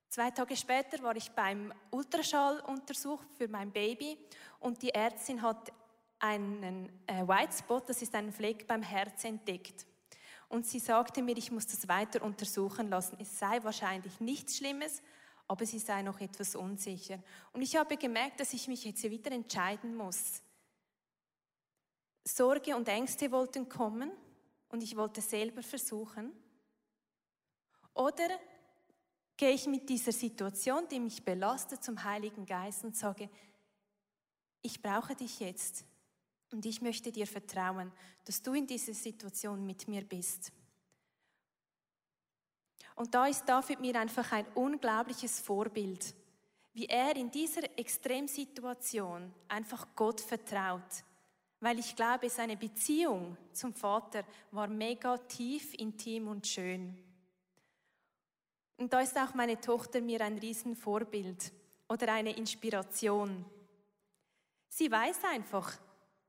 Zwei 0.09 0.31
Tage 0.31 0.55
später 0.55 1.03
war 1.03 1.15
ich 1.15 1.29
beim 1.29 1.71
Ultraschalluntersuch 1.91 3.21
für 3.37 3.47
mein 3.47 3.71
Baby 3.71 4.17
und 4.59 4.81
die 4.81 4.89
Ärztin 4.89 5.39
hat 5.39 5.71
einen 6.17 6.89
äh, 7.05 7.27
White 7.27 7.55
Spot, 7.55 7.79
das 7.79 8.01
ist 8.01 8.15
ein 8.15 8.33
Fleck 8.33 8.65
beim 8.65 8.81
Herz 8.81 9.23
entdeckt. 9.23 9.85
Und 10.47 10.65
sie 10.65 10.79
sagte 10.79 11.21
mir, 11.21 11.37
ich 11.37 11.51
muss 11.51 11.67
das 11.67 11.87
weiter 11.87 12.23
untersuchen 12.23 12.89
lassen. 12.89 13.17
Es 13.21 13.37
sei 13.37 13.63
wahrscheinlich 13.63 14.19
nichts 14.19 14.57
Schlimmes, 14.57 15.03
aber 15.47 15.63
sie 15.67 15.77
sei 15.77 16.01
noch 16.01 16.19
etwas 16.19 16.55
unsicher. 16.55 17.19
Und 17.53 17.61
ich 17.61 17.75
habe 17.75 17.95
gemerkt, 17.95 18.39
dass 18.39 18.53
ich 18.53 18.67
mich 18.67 18.83
jetzt 18.85 19.03
wieder 19.03 19.31
entscheiden 19.31 19.95
muss. 19.95 20.41
Sorge 22.25 22.75
und 22.75 22.87
Ängste 22.87 23.31
wollten 23.31 23.69
kommen 23.69 24.11
und 24.69 24.81
ich 24.81 24.95
wollte 24.97 25.21
selber 25.21 25.61
versuchen. 25.61 26.31
Oder 27.93 28.27
gehe 29.39 29.51
ich 29.51 29.67
mit 29.67 29.87
dieser 29.87 30.11
Situation, 30.11 30.85
die 30.91 30.99
mich 30.99 31.23
belastet, 31.23 31.81
zum 31.81 32.03
Heiligen 32.03 32.45
Geist 32.45 32.83
und 32.83 32.97
sage, 32.97 33.29
ich 34.61 34.81
brauche 34.81 35.15
dich 35.15 35.39
jetzt 35.39 35.85
und 36.51 36.65
ich 36.65 36.81
möchte 36.81 37.09
dir 37.09 37.25
vertrauen, 37.25 37.89
dass 38.25 38.41
du 38.41 38.53
in 38.53 38.67
dieser 38.67 38.93
Situation 38.93 39.65
mit 39.65 39.87
mir 39.87 40.01
bist. 40.01 40.51
Und 42.95 43.15
da 43.15 43.27
ist 43.27 43.45
David 43.45 43.79
mir 43.79 43.97
einfach 43.97 44.29
ein 44.33 44.45
unglaubliches 44.55 45.39
Vorbild, 45.39 46.13
wie 46.73 46.87
er 46.87 47.15
in 47.15 47.31
dieser 47.31 47.63
Extremsituation 47.79 49.33
einfach 49.47 49.87
Gott 49.95 50.19
vertraut. 50.19 51.05
Weil 51.61 51.79
ich 51.79 51.95
glaube, 51.95 52.29
seine 52.29 52.57
Beziehung 52.57 53.37
zum 53.53 53.73
Vater 53.73 54.25
war 54.51 54.67
mega 54.67 55.17
tief, 55.17 55.73
intim 55.75 56.27
und 56.27 56.45
schön. 56.45 57.08
Und 58.79 58.93
da 58.93 59.01
ist 59.01 59.17
auch 59.17 59.33
meine 59.33 59.59
Tochter 59.59 59.99
mir 59.99 60.21
ein 60.21 60.37
Riesenvorbild 60.37 61.51
oder 61.89 62.13
eine 62.13 62.35
Inspiration. 62.37 63.43
Sie 64.69 64.89
weiß 64.89 65.19
einfach, 65.33 65.77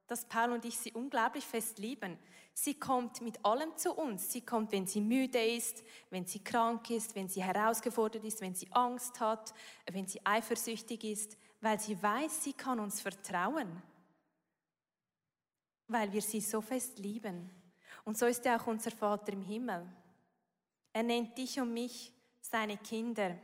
dass 0.08 0.24
Paul 0.24 0.50
und 0.50 0.64
ich 0.64 0.76
sie 0.76 0.90
unglaublich 0.92 1.44
fest 1.44 1.78
lieben. 1.78 2.18
Sie 2.52 2.74
kommt 2.74 3.20
mit 3.20 3.44
allem 3.44 3.76
zu 3.76 3.92
uns. 3.92 4.32
Sie 4.32 4.40
kommt, 4.40 4.72
wenn 4.72 4.84
sie 4.84 5.00
müde 5.00 5.40
ist, 5.40 5.84
wenn 6.10 6.26
sie 6.26 6.42
krank 6.42 6.90
ist, 6.90 7.14
wenn 7.14 7.28
sie 7.28 7.44
herausgefordert 7.44 8.24
ist, 8.24 8.40
wenn 8.40 8.56
sie 8.56 8.66
Angst 8.72 9.20
hat, 9.20 9.54
wenn 9.88 10.08
sie 10.08 10.20
eifersüchtig 10.26 11.04
ist, 11.04 11.36
weil 11.60 11.78
sie 11.78 12.02
weiß, 12.02 12.42
sie 12.42 12.52
kann 12.52 12.80
uns 12.80 13.00
vertrauen. 13.00 13.80
Weil 15.86 16.12
wir 16.12 16.20
sie 16.20 16.40
so 16.40 16.60
fest 16.60 16.98
lieben. 16.98 17.48
Und 18.04 18.18
so 18.18 18.26
ist 18.26 18.44
er 18.44 18.60
auch 18.60 18.66
unser 18.66 18.90
Vater 18.90 19.34
im 19.34 19.42
Himmel. 19.42 19.86
Er 20.92 21.04
nennt 21.04 21.38
dich 21.38 21.60
und 21.60 21.72
mich 21.72 22.12
seine 22.40 22.76
Kinder. 22.76 23.36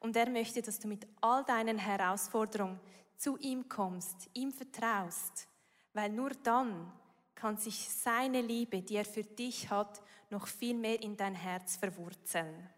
Und 0.00 0.16
er 0.16 0.28
möchte, 0.28 0.62
dass 0.62 0.78
du 0.78 0.88
mit 0.88 1.06
all 1.20 1.44
deinen 1.44 1.78
Herausforderungen 1.78 2.80
zu 3.16 3.36
ihm 3.38 3.68
kommst, 3.68 4.28
ihm 4.34 4.52
vertraust 4.52 5.48
weil 5.96 6.10
nur 6.10 6.30
dann 6.42 6.92
kann 7.34 7.56
sich 7.56 7.88
seine 7.88 8.42
Liebe, 8.42 8.82
die 8.82 8.96
er 8.96 9.04
für 9.06 9.24
dich 9.24 9.70
hat, 9.70 10.02
noch 10.28 10.46
viel 10.46 10.76
mehr 10.76 11.02
in 11.02 11.16
dein 11.16 11.34
Herz 11.34 11.76
verwurzeln. 11.76 12.68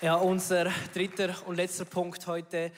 Ja, 0.00 0.16
unser 0.16 0.64
dritter 0.92 1.34
und 1.46 1.54
letzter 1.54 1.84
Punkt 1.84 2.26
heute 2.26 2.72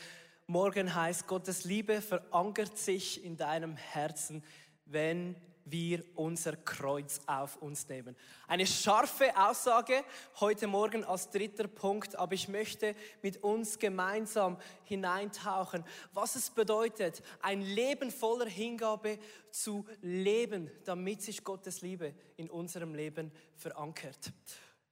Morgen 0.46 0.94
heißt, 0.94 1.26
Gottes 1.26 1.64
Liebe 1.64 2.02
verankert 2.02 2.76
sich 2.76 3.24
in 3.24 3.36
deinem 3.38 3.76
Herzen, 3.76 4.44
wenn 4.84 5.36
wir 5.70 6.04
unser 6.14 6.56
Kreuz 6.56 7.20
auf 7.26 7.56
uns 7.56 7.88
nehmen. 7.88 8.16
Eine 8.48 8.66
scharfe 8.66 9.36
Aussage 9.36 10.04
heute 10.40 10.66
Morgen 10.66 11.04
als 11.04 11.30
dritter 11.30 11.68
Punkt, 11.68 12.16
aber 12.16 12.34
ich 12.34 12.48
möchte 12.48 12.94
mit 13.22 13.42
uns 13.42 13.78
gemeinsam 13.78 14.58
hineintauchen, 14.84 15.84
was 16.12 16.36
es 16.36 16.50
bedeutet, 16.50 17.22
ein 17.40 17.62
Leben 17.62 18.10
voller 18.10 18.46
Hingabe 18.46 19.18
zu 19.50 19.84
leben, 20.02 20.70
damit 20.84 21.22
sich 21.22 21.44
Gottes 21.44 21.80
Liebe 21.82 22.14
in 22.36 22.50
unserem 22.50 22.94
Leben 22.94 23.32
verankert. 23.56 24.32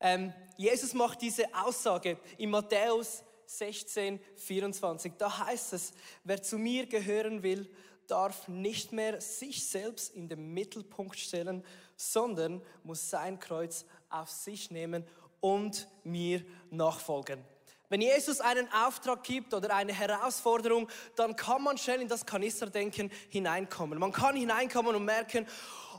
Ähm, 0.00 0.32
Jesus 0.56 0.94
macht 0.94 1.22
diese 1.22 1.44
Aussage 1.54 2.18
in 2.36 2.50
Matthäus 2.50 3.24
16, 3.46 4.20
24. 4.36 5.14
Da 5.18 5.46
heißt 5.46 5.72
es, 5.72 5.92
wer 6.22 6.42
zu 6.42 6.58
mir 6.58 6.86
gehören 6.86 7.42
will, 7.42 7.68
darf 8.08 8.48
nicht 8.48 8.92
mehr 8.92 9.20
sich 9.20 9.66
selbst 9.66 10.14
in 10.14 10.28
den 10.28 10.52
Mittelpunkt 10.52 11.18
stellen, 11.18 11.64
sondern 11.96 12.62
muss 12.82 13.10
sein 13.10 13.38
Kreuz 13.38 13.84
auf 14.10 14.30
sich 14.30 14.70
nehmen 14.70 15.04
und 15.40 15.88
mir 16.04 16.44
nachfolgen. 16.70 17.44
Wenn 17.90 18.02
Jesus 18.02 18.40
einen 18.40 18.70
Auftrag 18.70 19.22
gibt 19.24 19.54
oder 19.54 19.74
eine 19.74 19.94
Herausforderung, 19.94 20.88
dann 21.16 21.36
kann 21.36 21.62
man 21.62 21.78
schnell 21.78 22.02
in 22.02 22.08
das 22.08 22.26
Kanisterdenken 22.26 23.10
hineinkommen. 23.30 23.98
Man 23.98 24.12
kann 24.12 24.36
hineinkommen 24.36 24.94
und 24.94 25.06
merken, 25.06 25.46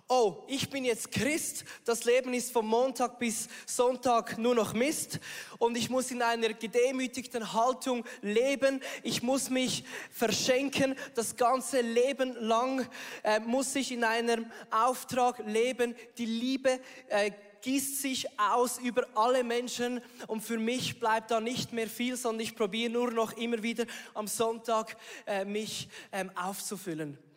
oh, 0.09 0.43
ich 0.47 0.69
bin 0.69 0.83
jetzt 0.85 1.11
Christ, 1.11 1.63
das 1.85 2.03
Leben 2.03 2.33
ist 2.33 2.51
vom 2.51 2.67
Montag 2.67 3.19
bis 3.19 3.47
Sonntag 3.65 4.39
nur 4.39 4.55
noch 4.55 4.73
Mist. 4.73 5.19
Und 5.59 5.77
ich 5.77 5.89
muss 5.89 6.09
in 6.09 6.23
einer 6.23 6.53
gedemütigten 6.53 7.53
Haltung 7.53 8.03
leben, 8.21 8.81
ich 9.03 9.21
muss 9.21 9.51
mich 9.51 9.83
verschenken, 10.11 10.95
das 11.13 11.35
ganze 11.35 11.81
Leben 11.81 12.33
lang 12.39 12.89
äh, 13.23 13.39
muss 13.39 13.75
ich 13.75 13.91
in 13.91 14.03
einem 14.03 14.51
Auftrag 14.71 15.43
leben, 15.45 15.95
die 16.17 16.25
Liebe 16.25 16.79
äh, 17.07 17.31
gießt 17.61 18.01
sich 18.01 18.27
aus 18.39 18.79
über 18.79 19.05
alle 19.13 19.43
Menschen. 19.43 20.01
Und 20.27 20.41
für 20.41 20.57
mich 20.57 20.99
bleibt 20.99 21.29
da 21.29 21.39
nicht 21.39 21.71
mehr 21.71 21.87
viel, 21.87 22.17
sondern 22.17 22.41
ich 22.41 22.55
probiere 22.55 22.91
nur 22.91 23.11
noch 23.11 23.33
immer 23.33 23.61
wieder 23.61 23.85
am 24.15 24.27
Sonntag 24.27 24.97
äh, 25.27 25.45
mich 25.45 25.87
ähm, 26.11 26.31
aufzufüllen. 26.35 27.28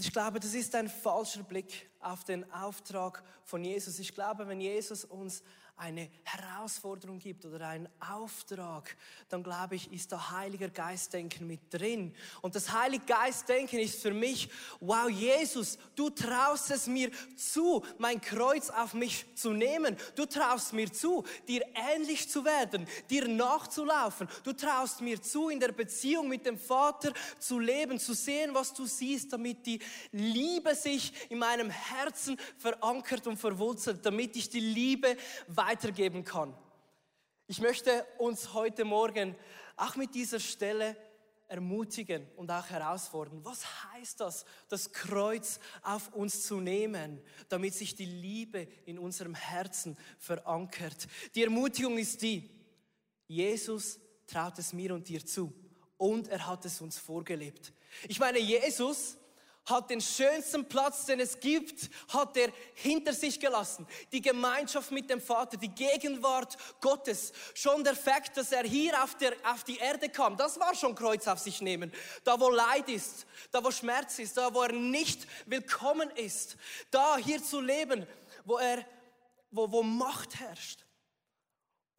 Und 0.00 0.06
ich 0.06 0.14
glaube, 0.14 0.40
das 0.40 0.54
ist 0.54 0.74
ein 0.76 0.88
falscher 0.88 1.42
Blick 1.42 1.90
auf 2.00 2.24
den 2.24 2.50
Auftrag 2.54 3.22
von 3.44 3.62
Jesus. 3.62 3.98
Ich 3.98 4.14
glaube, 4.14 4.48
wenn 4.48 4.58
Jesus 4.58 5.04
uns 5.04 5.42
eine 5.80 6.10
Herausforderung 6.24 7.18
gibt 7.18 7.46
oder 7.46 7.68
einen 7.68 7.88
Auftrag, 8.00 8.94
dann 9.30 9.42
glaube 9.42 9.76
ich, 9.76 9.90
ist 9.90 10.12
da 10.12 10.30
Heiliger 10.30 10.68
Geistdenken 10.68 11.46
mit 11.46 11.60
drin. 11.70 12.14
Und 12.42 12.54
das 12.54 12.70
Heilige 12.70 13.06
Geistdenken 13.06 13.78
ist 13.78 14.02
für 14.02 14.12
mich, 14.12 14.50
wow, 14.80 15.08
Jesus, 15.08 15.78
du 15.96 16.10
traust 16.10 16.70
es 16.70 16.86
mir 16.86 17.10
zu, 17.34 17.82
mein 17.96 18.20
Kreuz 18.20 18.68
auf 18.68 18.92
mich 18.92 19.24
zu 19.34 19.54
nehmen. 19.54 19.96
Du 20.16 20.26
traust 20.26 20.74
mir 20.74 20.92
zu, 20.92 21.24
dir 21.48 21.64
ähnlich 21.74 22.28
zu 22.28 22.44
werden, 22.44 22.86
dir 23.08 23.26
nachzulaufen. 23.26 24.28
Du 24.44 24.52
traust 24.52 25.00
mir 25.00 25.22
zu, 25.22 25.48
in 25.48 25.60
der 25.60 25.72
Beziehung 25.72 26.28
mit 26.28 26.44
dem 26.44 26.58
Vater 26.58 27.14
zu 27.38 27.58
leben, 27.58 27.98
zu 27.98 28.12
sehen, 28.12 28.52
was 28.52 28.74
du 28.74 28.84
siehst, 28.84 29.32
damit 29.32 29.64
die 29.64 29.80
Liebe 30.12 30.74
sich 30.74 31.14
in 31.30 31.38
meinem 31.38 31.70
Herzen 31.70 32.36
verankert 32.58 33.26
und 33.26 33.38
verwurzelt, 33.38 34.04
damit 34.04 34.36
ich 34.36 34.50
die 34.50 34.60
Liebe 34.60 35.16
weiter 35.46 35.69
weitergeben 35.70 36.24
kann. 36.24 36.52
Ich 37.46 37.60
möchte 37.60 38.04
uns 38.18 38.54
heute 38.54 38.84
Morgen 38.84 39.36
auch 39.76 39.94
mit 39.94 40.16
dieser 40.16 40.40
Stelle 40.40 40.96
ermutigen 41.46 42.26
und 42.34 42.50
auch 42.50 42.68
herausfordern. 42.68 43.44
Was 43.44 43.64
heißt 43.92 44.18
das, 44.18 44.44
das 44.68 44.90
Kreuz 44.90 45.60
auf 45.82 46.12
uns 46.12 46.44
zu 46.44 46.58
nehmen, 46.58 47.22
damit 47.48 47.74
sich 47.74 47.94
die 47.94 48.04
Liebe 48.04 48.66
in 48.84 48.98
unserem 48.98 49.36
Herzen 49.36 49.96
verankert? 50.18 51.06
Die 51.36 51.44
Ermutigung 51.44 51.98
ist 51.98 52.20
die, 52.22 52.50
Jesus 53.28 54.00
traut 54.26 54.58
es 54.58 54.72
mir 54.72 54.92
und 54.92 55.08
dir 55.08 55.24
zu 55.24 55.52
und 55.98 56.26
er 56.26 56.48
hat 56.48 56.64
es 56.64 56.80
uns 56.80 56.98
vorgelebt. 56.98 57.72
Ich 58.08 58.18
meine, 58.18 58.40
Jesus 58.40 59.16
hat 59.66 59.90
den 59.90 60.00
schönsten 60.00 60.68
Platz, 60.68 61.06
den 61.06 61.20
es 61.20 61.38
gibt, 61.38 61.90
hat 62.08 62.36
er 62.36 62.50
hinter 62.74 63.12
sich 63.12 63.38
gelassen. 63.38 63.86
Die 64.12 64.20
Gemeinschaft 64.20 64.90
mit 64.90 65.08
dem 65.08 65.20
Vater, 65.20 65.56
die 65.56 65.68
Gegenwart 65.68 66.56
Gottes. 66.80 67.32
Schon 67.54 67.84
der 67.84 67.94
Fakt, 67.94 68.36
dass 68.36 68.52
er 68.52 68.64
hier 68.64 69.02
auf, 69.02 69.16
der, 69.16 69.34
auf 69.44 69.64
die 69.64 69.78
Erde 69.78 70.08
kam, 70.08 70.36
das 70.36 70.58
war 70.58 70.74
schon 70.74 70.94
Kreuz 70.94 71.26
auf 71.28 71.38
sich 71.38 71.60
nehmen. 71.60 71.92
Da 72.24 72.38
wo 72.40 72.50
Leid 72.50 72.88
ist, 72.88 73.26
da 73.50 73.62
wo 73.62 73.70
Schmerz 73.70 74.18
ist, 74.18 74.36
da 74.36 74.52
wo 74.52 74.62
er 74.62 74.72
nicht 74.72 75.26
willkommen 75.46 76.10
ist. 76.10 76.56
Da 76.90 77.16
hier 77.16 77.42
zu 77.42 77.60
leben, 77.60 78.06
wo 78.44 78.58
er, 78.58 78.84
wo, 79.50 79.70
wo 79.70 79.82
Macht 79.82 80.38
herrscht. 80.38 80.84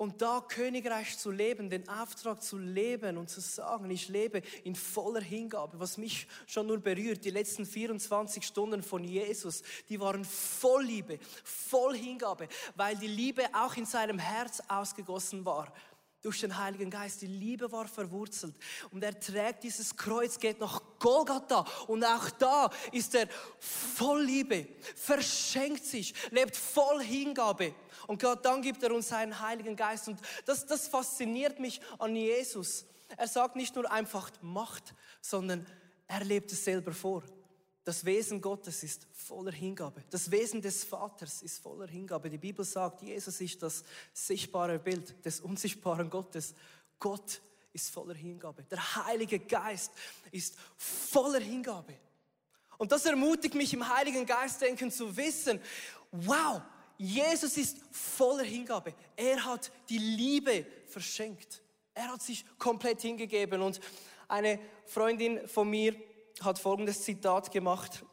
Und 0.02 0.20
da 0.24 0.42
Königreich 0.42 1.16
zu 1.20 1.30
leben, 1.30 1.70
den 1.70 1.88
Auftrag 1.88 2.42
zu 2.42 2.58
leben 2.58 3.18
und 3.18 3.30
zu 3.30 3.40
sagen, 3.40 3.92
ich 3.92 4.10
lebe 4.10 4.42
in 4.64 4.74
voller 4.74 5.22
Hingabe, 5.22 5.80
was 5.80 6.00
mich 6.00 6.28
schon 6.48 6.66
nur 6.66 6.80
berührt, 6.80 7.24
die 7.24 7.30
letzten 7.30 7.68
24 7.68 8.44
Stunden 8.44 8.82
von 8.82 9.04
Jesus, 9.04 9.62
die 9.90 10.00
waren 10.00 10.26
voll 10.26 10.86
Liebe, 10.86 11.20
voll 11.44 11.96
Hingabe, 11.96 12.48
weil 12.76 12.96
die 12.96 13.06
Liebe 13.06 13.44
auch 13.54 13.76
in 13.76 13.86
seinem 13.86 14.18
Herz 14.18 14.60
ausgegossen 14.68 15.46
war 15.46 15.72
durch 16.22 16.42
den 16.42 16.58
Heiligen 16.58 16.90
Geist. 16.90 17.22
Die 17.22 17.28
Liebe 17.28 17.72
war 17.72 17.88
verwurzelt 17.88 18.56
und 18.92 19.04
er 19.04 19.20
trägt 19.20 19.64
dieses 19.64 19.96
Kreuz, 19.96 20.40
geht 20.40 20.60
nach 20.60 20.82
Golgatha 21.00 21.66
und 21.88 22.04
auch 22.04 22.30
da 22.32 22.70
ist 22.92 23.16
er 23.16 23.28
voll 23.60 24.24
Liebe, 24.24 24.68
verschenkt 24.96 25.86
sich, 25.86 26.14
lebt 26.32 26.56
voll 26.56 27.02
Hingabe. 27.02 27.74
Und 28.08 28.22
Gott, 28.22 28.46
dann 28.46 28.62
gibt 28.62 28.84
er 28.84 28.94
uns 28.94 29.10
seinen 29.10 29.40
Heiligen 29.40 29.76
Geist. 29.76 30.08
Und 30.08 30.20
das, 30.46 30.66
das 30.66 30.88
fasziniert 30.88 31.60
mich 31.60 31.82
an 32.00 32.16
Jesus. 32.16 32.86
Er 33.18 33.28
sagt 33.28 33.56
nicht 33.56 33.76
nur 33.76 33.90
einfach 33.92 34.32
Macht, 34.42 34.94
sondern 35.22 35.66
er 36.08 36.24
lebt 36.24 36.52
es 36.52 36.64
selber 36.64 36.94
vor. 36.94 37.24
Das 37.84 38.06
Wesen 38.06 38.42
Gottes 38.42 38.84
ist 38.84 39.08
voller 39.12 39.52
Hingabe. 39.52 40.04
Das 40.12 40.30
Wesen 40.30 40.62
des 40.62 40.84
Vaters 40.84 41.42
ist 41.42 41.60
voller 41.60 41.88
Hingabe. 41.88 42.30
Die 42.30 42.38
Bibel 42.38 42.64
sagt, 42.64 43.02
Jesus 43.02 43.42
ist 43.42 43.62
das 43.64 43.84
sichtbare 44.14 44.78
Bild 44.78 45.26
des 45.26 45.40
unsichtbaren 45.42 46.10
Gottes. 46.10 46.54
Gott 47.00 47.42
ist 47.74 47.90
voller 47.90 48.14
Hingabe. 48.14 48.64
Der 48.64 48.96
Heilige 49.06 49.40
Geist 49.40 49.92
ist 50.32 50.56
voller 50.78 51.40
Hingabe. 51.40 51.98
Und 52.78 52.92
das 52.92 53.06
ermutigt 53.06 53.56
mich 53.56 53.74
im 53.74 53.88
Heiligen 53.88 54.26
Geist 54.26 54.62
denken 54.62 54.92
zu 54.92 55.16
wissen, 55.18 55.60
wow, 56.12 56.62
Jesus 56.98 57.58
ist 57.58 57.80
voller 57.92 58.44
Hingabe. 58.44 58.94
Er 59.16 59.44
hat 59.44 59.72
die 59.90 59.98
Liebe 59.98 60.68
verschenkt. 60.86 61.64
Er 61.96 62.12
hat 62.12 62.22
sich 62.22 62.46
komplett 62.60 63.02
hingegeben. 63.02 63.62
Und 63.62 63.80
eine 64.28 64.60
Freundin 64.86 65.48
von 65.48 65.70
mir 65.70 65.96
hat 66.44 66.60
folgendes 66.60 67.04
Zitat 67.04 67.52
gemacht, 67.52 68.06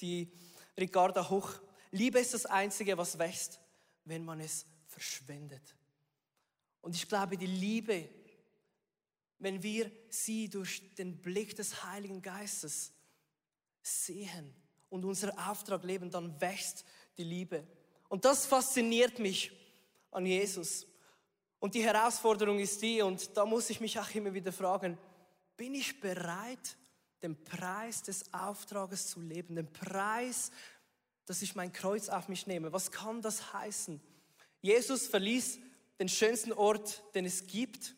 die 0.00 0.30
Ricarda 0.78 1.28
Huch. 1.28 1.60
Liebe 1.90 2.18
ist 2.18 2.34
das 2.34 2.46
Einzige, 2.46 2.96
was 2.96 3.18
wächst, 3.18 3.60
wenn 4.04 4.24
man 4.24 4.40
es 4.40 4.66
verschwendet. 4.86 5.76
Und 6.80 6.94
ich 6.94 7.08
glaube, 7.08 7.36
die 7.36 7.46
Liebe, 7.46 8.08
wenn 9.38 9.62
wir 9.62 9.90
sie 10.08 10.48
durch 10.48 10.94
den 10.94 11.20
Blick 11.20 11.54
des 11.56 11.84
Heiligen 11.84 12.22
Geistes 12.22 12.92
sehen 13.82 14.54
und 14.88 15.04
unser 15.04 15.32
Auftrag 15.48 15.84
leben, 15.84 16.10
dann 16.10 16.40
wächst 16.40 16.84
die 17.16 17.24
Liebe. 17.24 17.66
Und 18.08 18.24
das 18.24 18.46
fasziniert 18.46 19.18
mich 19.18 19.52
an 20.10 20.26
Jesus. 20.26 20.86
Und 21.58 21.74
die 21.74 21.84
Herausforderung 21.84 22.58
ist 22.58 22.80
die, 22.82 23.02
und 23.02 23.36
da 23.36 23.44
muss 23.44 23.70
ich 23.70 23.80
mich 23.80 23.98
auch 23.98 24.10
immer 24.14 24.32
wieder 24.32 24.52
fragen, 24.52 24.98
bin 25.56 25.74
ich 25.74 26.00
bereit, 26.00 26.76
den 27.22 27.42
Preis 27.44 28.02
des 28.02 28.32
Auftrages 28.32 29.08
zu 29.08 29.20
leben, 29.20 29.56
den 29.56 29.72
Preis, 29.72 30.50
dass 31.26 31.42
ich 31.42 31.54
mein 31.54 31.72
Kreuz 31.72 32.08
auf 32.08 32.28
mich 32.28 32.46
nehme? 32.46 32.72
Was 32.72 32.90
kann 32.90 33.22
das 33.22 33.52
heißen? 33.52 34.00
Jesus 34.62 35.06
verließ 35.06 35.58
den 35.98 36.08
schönsten 36.08 36.52
Ort, 36.52 37.02
den 37.14 37.24
es 37.24 37.46
gibt, 37.46 37.94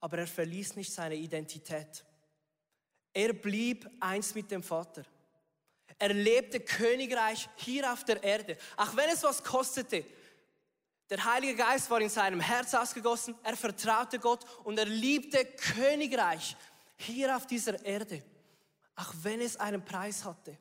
aber 0.00 0.18
er 0.18 0.26
verließ 0.26 0.76
nicht 0.76 0.92
seine 0.92 1.16
Identität. 1.16 2.04
Er 3.12 3.32
blieb 3.32 3.90
eins 4.00 4.34
mit 4.34 4.50
dem 4.50 4.62
Vater. 4.62 5.04
Er 5.98 6.14
lebte 6.14 6.60
Königreich 6.60 7.48
hier 7.56 7.92
auf 7.92 8.04
der 8.04 8.22
Erde. 8.22 8.56
Auch 8.76 8.94
wenn 8.94 9.10
es 9.10 9.22
was 9.22 9.42
kostete. 9.42 10.04
Der 11.10 11.24
Heilige 11.24 11.56
Geist 11.56 11.90
war 11.90 12.00
in 12.00 12.10
seinem 12.10 12.40
Herz 12.40 12.74
ausgegossen. 12.74 13.34
Er 13.42 13.56
vertraute 13.56 14.18
Gott 14.18 14.44
und 14.64 14.78
er 14.78 14.84
liebte 14.84 15.44
Königreich 15.44 16.56
hier 16.96 17.34
auf 17.34 17.46
dieser 17.46 17.84
Erde. 17.84 18.22
Auch 18.98 19.14
wenn 19.22 19.40
es 19.40 19.56
einen 19.56 19.84
Preis 19.84 20.24
hatte. 20.24 20.58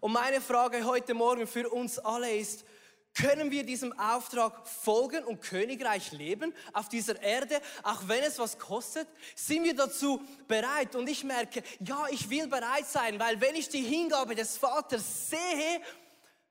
Und 0.00 0.12
meine 0.12 0.40
Frage 0.40 0.84
heute 0.84 1.14
Morgen 1.14 1.48
für 1.48 1.68
uns 1.68 1.98
alle 1.98 2.32
ist, 2.32 2.64
können 3.12 3.50
wir 3.50 3.66
diesem 3.66 3.92
Auftrag 3.98 4.68
folgen 4.68 5.24
und 5.24 5.42
Königreich 5.42 6.12
leben 6.12 6.54
auf 6.72 6.88
dieser 6.88 7.20
Erde, 7.20 7.60
auch 7.82 8.06
wenn 8.06 8.22
es 8.22 8.38
was 8.38 8.56
kostet? 8.56 9.08
Sind 9.34 9.64
wir 9.64 9.74
dazu 9.74 10.22
bereit? 10.46 10.94
Und 10.94 11.08
ich 11.08 11.24
merke, 11.24 11.64
ja, 11.80 12.06
ich 12.10 12.30
will 12.30 12.46
bereit 12.46 12.86
sein, 12.86 13.18
weil 13.18 13.40
wenn 13.40 13.56
ich 13.56 13.68
die 13.68 13.82
Hingabe 13.82 14.36
des 14.36 14.56
Vaters 14.56 15.30
sehe, 15.30 15.80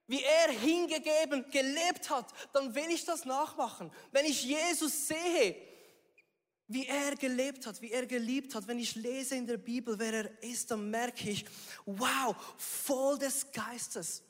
wie 0.07 0.21
er 0.21 0.51
hingegeben, 0.51 1.49
gelebt 1.49 2.09
hat, 2.09 2.27
dann 2.51 2.75
will 2.75 2.89
ich 2.89 3.05
das 3.05 3.23
nachmachen. 3.23 3.89
Wenn 4.11 4.25
ich 4.25 4.43
Jesus 4.43 5.07
sehe, 5.07 5.55
wie 6.73 6.87
er 6.87 7.15
gelebt 7.15 7.65
hat, 7.65 7.81
wie 7.81 7.91
er 7.91 8.05
geliebt 8.05 8.55
hat, 8.55 8.67
wenn 8.67 8.79
ich 8.79 8.95
lese 8.95 9.35
in 9.35 9.47
der 9.47 9.57
Bibel, 9.57 9.97
wer 9.97 10.13
er 10.13 10.43
ist, 10.43 10.71
dann 10.71 10.89
merke 10.89 11.29
ich, 11.29 11.45
wow, 11.85 12.35
voll 12.57 13.17
des 13.17 13.51
Geistes. 13.51 14.23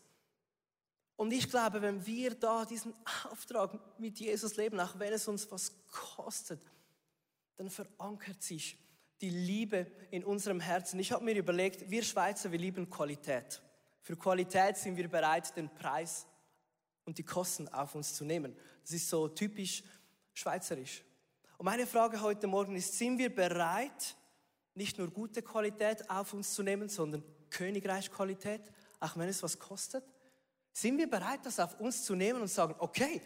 Und 1.15 1.31
ich 1.31 1.49
glaube, 1.49 1.81
wenn 1.81 2.03
wir 2.05 2.33
da 2.33 2.65
diesen 2.65 2.93
Auftrag 3.29 3.99
mit 3.99 4.19
Jesus 4.19 4.55
leben, 4.55 4.79
auch 4.79 4.97
wenn 4.97 5.13
es 5.13 5.27
uns 5.27 5.49
was 5.51 5.71
kostet, 5.87 6.59
dann 7.57 7.69
verankert 7.69 8.41
sich 8.41 8.77
die 9.21 9.29
Liebe 9.29 9.85
in 10.09 10.23
unserem 10.23 10.59
Herzen. 10.59 10.99
Ich 10.99 11.11
habe 11.11 11.23
mir 11.23 11.35
überlegt, 11.35 11.89
wir 11.89 12.01
Schweizer, 12.01 12.51
wir 12.51 12.57
lieben 12.57 12.89
Qualität. 12.89 13.61
Für 14.01 14.17
Qualität 14.17 14.77
sind 14.77 14.97
wir 14.97 15.07
bereit, 15.07 15.55
den 15.55 15.69
Preis 15.69 16.25
und 17.05 17.19
die 17.19 17.23
Kosten 17.23 17.67
auf 17.67 17.93
uns 17.93 18.15
zu 18.15 18.25
nehmen. 18.25 18.57
Das 18.81 18.91
ist 18.91 19.07
so 19.07 19.27
typisch 19.27 19.83
schweizerisch. 20.33 21.03
Und 21.61 21.65
meine 21.65 21.85
Frage 21.85 22.19
heute 22.21 22.47
Morgen 22.47 22.75
ist, 22.75 22.97
sind 22.97 23.19
wir 23.19 23.29
bereit, 23.29 24.15
nicht 24.73 24.97
nur 24.97 25.11
gute 25.11 25.43
Qualität 25.43 26.09
auf 26.09 26.33
uns 26.33 26.55
zu 26.55 26.63
nehmen, 26.63 26.89
sondern 26.89 27.23
Königreichqualität, 27.51 28.61
auch 28.99 29.15
wenn 29.15 29.29
es 29.29 29.43
was 29.43 29.59
kostet? 29.59 30.03
Sind 30.73 30.97
wir 30.97 31.07
bereit, 31.07 31.41
das 31.43 31.59
auf 31.59 31.79
uns 31.79 32.03
zu 32.03 32.15
nehmen 32.15 32.41
und 32.41 32.47
sagen, 32.47 32.73
okay, 32.79 33.21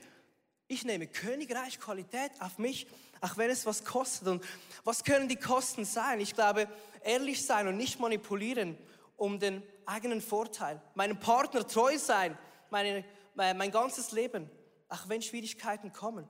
ich 0.68 0.84
nehme 0.84 1.08
Königreich 1.08 1.80
Qualität 1.80 2.32
auf 2.40 2.58
mich, 2.58 2.88
auch 3.22 3.38
wenn 3.38 3.50
es 3.50 3.66
was 3.66 3.86
kostet. 3.86 4.28
Und 4.28 4.44
was 4.84 5.06
können 5.06 5.30
die 5.30 5.38
Kosten 5.38 5.86
sein? 5.86 6.20
Ich 6.20 6.34
glaube, 6.34 6.68
ehrlich 7.06 7.46
sein 7.46 7.70
und 7.70 7.78
nicht 7.78 8.02
manipulieren 8.02 8.78
um 9.16 9.40
den 9.40 9.64
eigenen 9.86 10.20
Vorteil. 10.20 10.82
Meinem 10.94 11.22
Partner 11.22 11.66
treu 11.66 11.98
sein, 11.98 12.38
meine, 12.70 13.06
mein 13.34 13.72
ganzes 13.72 14.12
Leben, 14.12 14.52
auch 14.90 15.08
wenn 15.08 15.22
Schwierigkeiten 15.22 15.94
kommen. 15.94 16.30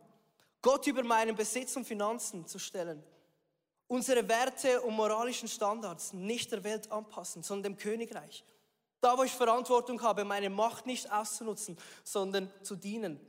Gott 0.65 0.87
über 0.87 1.03
meinen 1.03 1.35
Besitz 1.35 1.75
und 1.75 1.85
Finanzen 1.85 2.47
zu 2.47 2.57
stellen. 2.57 3.03
Unsere 3.85 4.27
Werte 4.27 4.81
und 4.81 4.95
moralischen 4.95 5.47
Standards 5.47 6.11
nicht 6.11 6.51
der 6.51 6.63
Welt 6.63 6.91
anpassen, 6.91 7.43
sondern 7.43 7.73
dem 7.73 7.77
Königreich. 7.77 8.43
Da, 8.99 9.15
wo 9.15 9.21
ich 9.21 9.31
Verantwortung 9.31 10.01
habe, 10.01 10.25
meine 10.25 10.49
Macht 10.49 10.87
nicht 10.87 11.11
auszunutzen, 11.11 11.77
sondern 12.03 12.51
zu 12.63 12.75
dienen. 12.75 13.19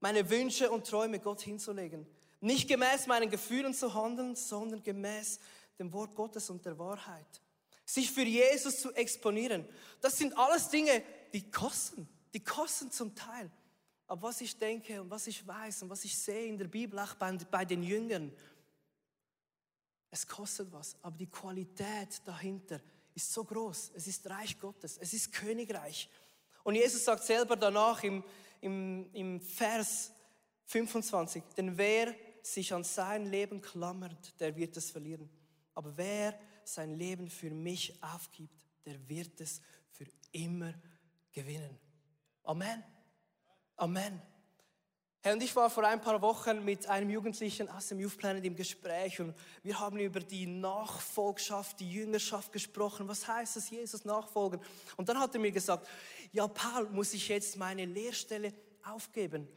Meine 0.00 0.28
Wünsche 0.30 0.68
und 0.68 0.84
Träume 0.84 1.20
Gott 1.20 1.42
hinzulegen. 1.42 2.08
Nicht 2.40 2.68
gemäß 2.68 3.06
meinen 3.06 3.30
Gefühlen 3.30 3.72
zu 3.72 3.94
handeln, 3.94 4.34
sondern 4.34 4.82
gemäß 4.82 5.38
dem 5.78 5.92
Wort 5.92 6.16
Gottes 6.16 6.50
und 6.50 6.66
der 6.66 6.76
Wahrheit. 6.76 7.40
Sich 7.84 8.10
für 8.10 8.24
Jesus 8.24 8.80
zu 8.80 8.92
exponieren. 8.94 9.64
Das 10.00 10.18
sind 10.18 10.36
alles 10.36 10.68
Dinge, 10.70 11.04
die 11.32 11.52
kosten. 11.52 12.08
Die 12.34 12.42
kosten 12.42 12.90
zum 12.90 13.14
Teil. 13.14 13.48
Aber 14.10 14.22
was 14.22 14.40
ich 14.40 14.58
denke 14.58 15.00
und 15.00 15.08
was 15.08 15.28
ich 15.28 15.46
weiß 15.46 15.82
und 15.84 15.90
was 15.90 16.04
ich 16.04 16.18
sehe 16.18 16.46
in 16.46 16.58
der 16.58 16.66
Bibel, 16.66 16.98
auch 16.98 17.14
bei, 17.14 17.30
bei 17.48 17.64
den 17.64 17.84
Jüngern, 17.84 18.32
es 20.10 20.26
kostet 20.26 20.72
was, 20.72 20.96
aber 21.00 21.16
die 21.16 21.28
Qualität 21.28 22.20
dahinter 22.24 22.80
ist 23.14 23.32
so 23.32 23.44
groß. 23.44 23.92
Es 23.94 24.08
ist 24.08 24.28
Reich 24.28 24.58
Gottes, 24.58 24.98
es 24.98 25.12
ist 25.12 25.32
Königreich. 25.32 26.10
Und 26.64 26.74
Jesus 26.74 27.04
sagt 27.04 27.22
selber 27.22 27.54
danach 27.54 28.02
im, 28.02 28.24
im, 28.60 29.08
im 29.12 29.40
Vers 29.40 30.10
25, 30.64 31.44
denn 31.56 31.78
wer 31.78 32.12
sich 32.42 32.74
an 32.74 32.82
sein 32.82 33.26
Leben 33.26 33.60
klammert, 33.60 34.40
der 34.40 34.56
wird 34.56 34.76
es 34.76 34.90
verlieren. 34.90 35.30
Aber 35.72 35.96
wer 35.96 36.36
sein 36.64 36.98
Leben 36.98 37.30
für 37.30 37.50
mich 37.50 38.02
aufgibt, 38.02 38.66
der 38.84 39.08
wird 39.08 39.40
es 39.40 39.60
für 39.92 40.06
immer 40.32 40.74
gewinnen. 41.30 41.78
Amen. 42.42 42.82
Amen. 43.80 44.20
Herr, 45.22 45.32
und 45.32 45.42
ich 45.42 45.56
war 45.56 45.70
vor 45.70 45.84
ein 45.84 46.02
paar 46.02 46.20
Wochen 46.20 46.66
mit 46.66 46.86
einem 46.86 47.08
Jugendlichen 47.08 47.66
aus 47.70 47.88
dem 47.88 47.98
Youth 47.98 48.18
Planet 48.18 48.44
im 48.44 48.54
Gespräch 48.54 49.18
und 49.22 49.34
wir 49.62 49.80
haben 49.80 49.98
über 49.98 50.20
die 50.20 50.44
Nachfolgschaft, 50.44 51.80
die 51.80 51.90
Jüngerschaft 51.90 52.52
gesprochen. 52.52 53.08
Was 53.08 53.26
heißt 53.26 53.56
es, 53.56 53.70
Jesus 53.70 54.04
nachfolgen? 54.04 54.60
Und 54.98 55.08
dann 55.08 55.18
hat 55.18 55.32
er 55.32 55.40
mir 55.40 55.50
gesagt, 55.50 55.88
ja, 56.30 56.46
Paul, 56.46 56.90
muss 56.90 57.14
ich 57.14 57.26
jetzt 57.28 57.56
meine 57.56 57.86
Lehrstelle 57.86 58.52
aufgeben? 58.82 59.48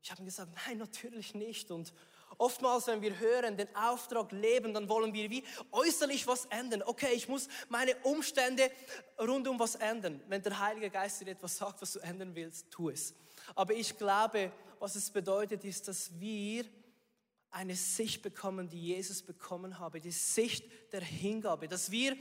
Ich 0.00 0.12
habe 0.12 0.22
ihm 0.22 0.26
gesagt, 0.26 0.52
nein, 0.64 0.78
natürlich 0.78 1.34
nicht. 1.34 1.72
Und 1.72 1.92
Oftmals, 2.38 2.86
wenn 2.86 3.02
wir 3.02 3.18
hören, 3.18 3.56
den 3.56 3.68
Auftrag 3.76 4.32
leben, 4.32 4.72
dann 4.74 4.88
wollen 4.88 5.12
wir 5.12 5.28
wie 5.30 5.44
äußerlich 5.70 6.26
was 6.26 6.46
ändern. 6.46 6.82
Okay, 6.84 7.12
ich 7.14 7.28
muss 7.28 7.48
meine 7.68 7.94
Umstände 8.04 8.70
rundum 9.18 9.58
was 9.58 9.74
ändern. 9.74 10.20
Wenn 10.28 10.42
der 10.42 10.58
Heilige 10.58 10.90
Geist 10.90 11.20
dir 11.20 11.28
etwas 11.28 11.56
sagt, 11.56 11.82
was 11.82 11.92
du 11.92 11.98
ändern 12.00 12.34
willst, 12.34 12.70
tu 12.70 12.88
es. 12.88 13.14
Aber 13.54 13.74
ich 13.74 13.96
glaube, 13.96 14.52
was 14.78 14.96
es 14.96 15.10
bedeutet, 15.10 15.64
ist, 15.64 15.88
dass 15.88 16.18
wir 16.18 16.64
eine 17.50 17.76
Sicht 17.76 18.22
bekommen, 18.22 18.68
die 18.68 18.80
Jesus 18.80 19.22
bekommen 19.22 19.78
habe, 19.78 20.00
die 20.00 20.10
Sicht 20.10 20.64
der 20.92 21.02
Hingabe, 21.02 21.68
dass 21.68 21.90
wir 21.90 22.16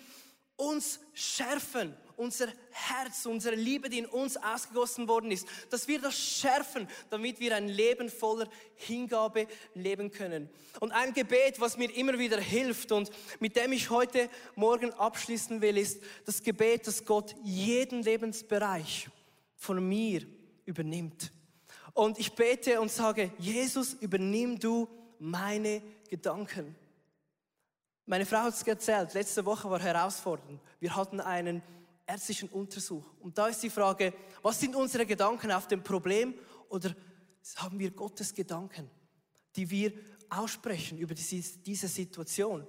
uns 0.57 0.99
schärfen, 1.13 1.95
unser 2.17 2.47
Herz, 2.69 3.25
unsere 3.25 3.55
Liebe, 3.55 3.89
die 3.89 3.99
in 3.99 4.05
uns 4.05 4.37
ausgegossen 4.37 5.07
worden 5.07 5.31
ist, 5.31 5.47
dass 5.71 5.87
wir 5.87 5.99
das 5.99 6.15
schärfen, 6.15 6.87
damit 7.09 7.39
wir 7.39 7.55
ein 7.55 7.67
Leben 7.67 8.09
voller 8.09 8.47
Hingabe 8.75 9.47
leben 9.73 10.11
können. 10.11 10.49
Und 10.79 10.91
ein 10.91 11.13
Gebet, 11.13 11.59
was 11.59 11.77
mir 11.77 11.91
immer 11.95 12.19
wieder 12.19 12.39
hilft 12.39 12.91
und 12.91 13.09
mit 13.39 13.55
dem 13.55 13.71
ich 13.71 13.89
heute 13.89 14.29
Morgen 14.55 14.93
abschließen 14.93 15.61
will, 15.61 15.77
ist 15.77 16.03
das 16.25 16.43
Gebet, 16.43 16.85
dass 16.85 17.05
Gott 17.05 17.35
jeden 17.43 18.03
Lebensbereich 18.03 19.09
von 19.55 19.87
mir 19.87 20.27
übernimmt. 20.65 21.31
Und 21.93 22.19
ich 22.19 22.33
bete 22.33 22.79
und 22.79 22.91
sage, 22.91 23.31
Jesus, 23.37 23.93
übernimm 23.93 24.57
du 24.57 24.87
meine 25.19 25.81
Gedanken. 26.09 26.75
Meine 28.05 28.25
Frau 28.25 28.39
hat 28.39 28.53
es 28.53 28.63
erzählt, 28.63 29.13
letzte 29.13 29.45
Woche 29.45 29.69
war 29.69 29.79
herausfordernd. 29.79 30.59
Wir 30.79 30.95
hatten 30.95 31.19
einen 31.19 31.61
ärztlichen 32.05 32.49
Untersuch. 32.49 33.05
Und 33.19 33.37
da 33.37 33.47
ist 33.47 33.61
die 33.63 33.69
Frage, 33.69 34.13
was 34.41 34.59
sind 34.59 34.75
unsere 34.75 35.05
Gedanken 35.05 35.51
auf 35.51 35.67
dem 35.67 35.83
Problem 35.83 36.33
oder 36.69 36.95
haben 37.57 37.79
wir 37.79 37.91
Gottes 37.91 38.33
Gedanken, 38.33 38.89
die 39.55 39.69
wir 39.69 39.93
aussprechen 40.29 40.97
über 40.97 41.13
diese 41.13 41.87
Situation? 41.87 42.65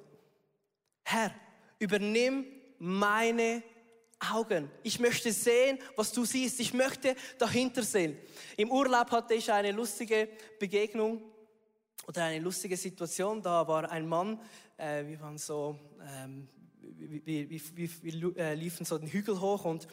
Herr, 1.05 1.35
übernimm 1.79 2.47
meine 2.79 3.63
Augen. 4.31 4.71
Ich 4.83 5.01
möchte 5.01 5.33
sehen, 5.33 5.79
was 5.97 6.13
du 6.13 6.25
siehst. 6.25 6.61
Ich 6.61 6.73
möchte 6.73 7.17
dahinter 7.39 7.83
sehen. 7.83 8.17
Im 8.57 8.71
Urlaub 8.71 9.11
hatte 9.11 9.35
ich 9.35 9.51
eine 9.51 9.73
lustige 9.73 10.29
Begegnung 10.59 11.23
oder 12.07 12.25
eine 12.25 12.39
lustige 12.39 12.77
Situation. 12.77 13.43
Da 13.43 13.67
war 13.67 13.91
ein 13.91 14.07
Mann, 14.07 14.39
äh, 14.77 15.05
wir 15.07 15.21
waren 15.21 15.39
so, 15.39 15.79
ähm, 16.01 16.49
wir, 16.81 17.51
wir, 17.51 17.61
wir, 17.75 17.89
wir 18.03 18.37
äh, 18.37 18.55
liefen 18.55 18.85
so 18.85 18.99
den 18.99 19.09
Hügel 19.09 19.41
hoch 19.41 19.65
und 19.65 19.87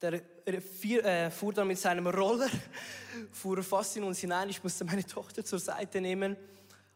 der 0.00 0.22
vier, 0.62 1.04
äh, 1.04 1.30
fuhr 1.30 1.52
dann 1.52 1.68
mit 1.68 1.78
seinem 1.78 2.06
Roller, 2.06 2.48
fuhr 3.32 3.62
fast 3.62 3.96
in 3.96 4.04
uns 4.04 4.18
hinein. 4.18 4.48
Ich 4.48 4.62
musste 4.62 4.84
meine 4.84 5.04
Tochter 5.04 5.44
zur 5.44 5.58
Seite 5.58 6.00
nehmen. 6.00 6.36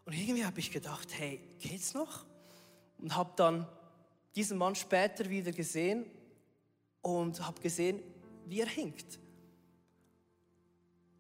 Und 0.07 0.13
irgendwie 0.13 0.45
habe 0.45 0.59
ich 0.59 0.71
gedacht, 0.71 1.09
hey, 1.13 1.41
geht's 1.59 1.95
noch? 1.95 2.25
Und 2.99 3.15
habe 3.15 3.33
dann 3.37 3.67
diesen 4.35 4.59
Mann 4.59 4.75
später 4.75 5.29
wieder 5.29 5.53
gesehen 5.53 6.07
und 7.05 7.47
habe 7.47 7.61
gesehen, 7.61 8.03
wie 8.47 8.61
er 8.61 8.67
hinkt. 8.67 9.21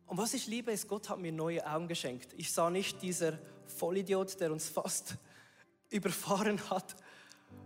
Und 0.06 0.16
was 0.16 0.32
ich 0.32 0.46
liebe, 0.46 0.72
ist, 0.72 0.88
Gott 0.88 1.10
hat 1.10 1.18
mir 1.18 1.30
neue 1.30 1.64
Augen 1.66 1.88
geschenkt. 1.88 2.32
Ich 2.38 2.52
sah 2.52 2.70
nicht 2.70 3.02
dieser 3.02 3.38
Vollidiot, 3.66 4.40
der 4.40 4.50
uns 4.50 4.68
fast 4.68 5.16
überfahren 5.90 6.58
hat. 6.70 6.96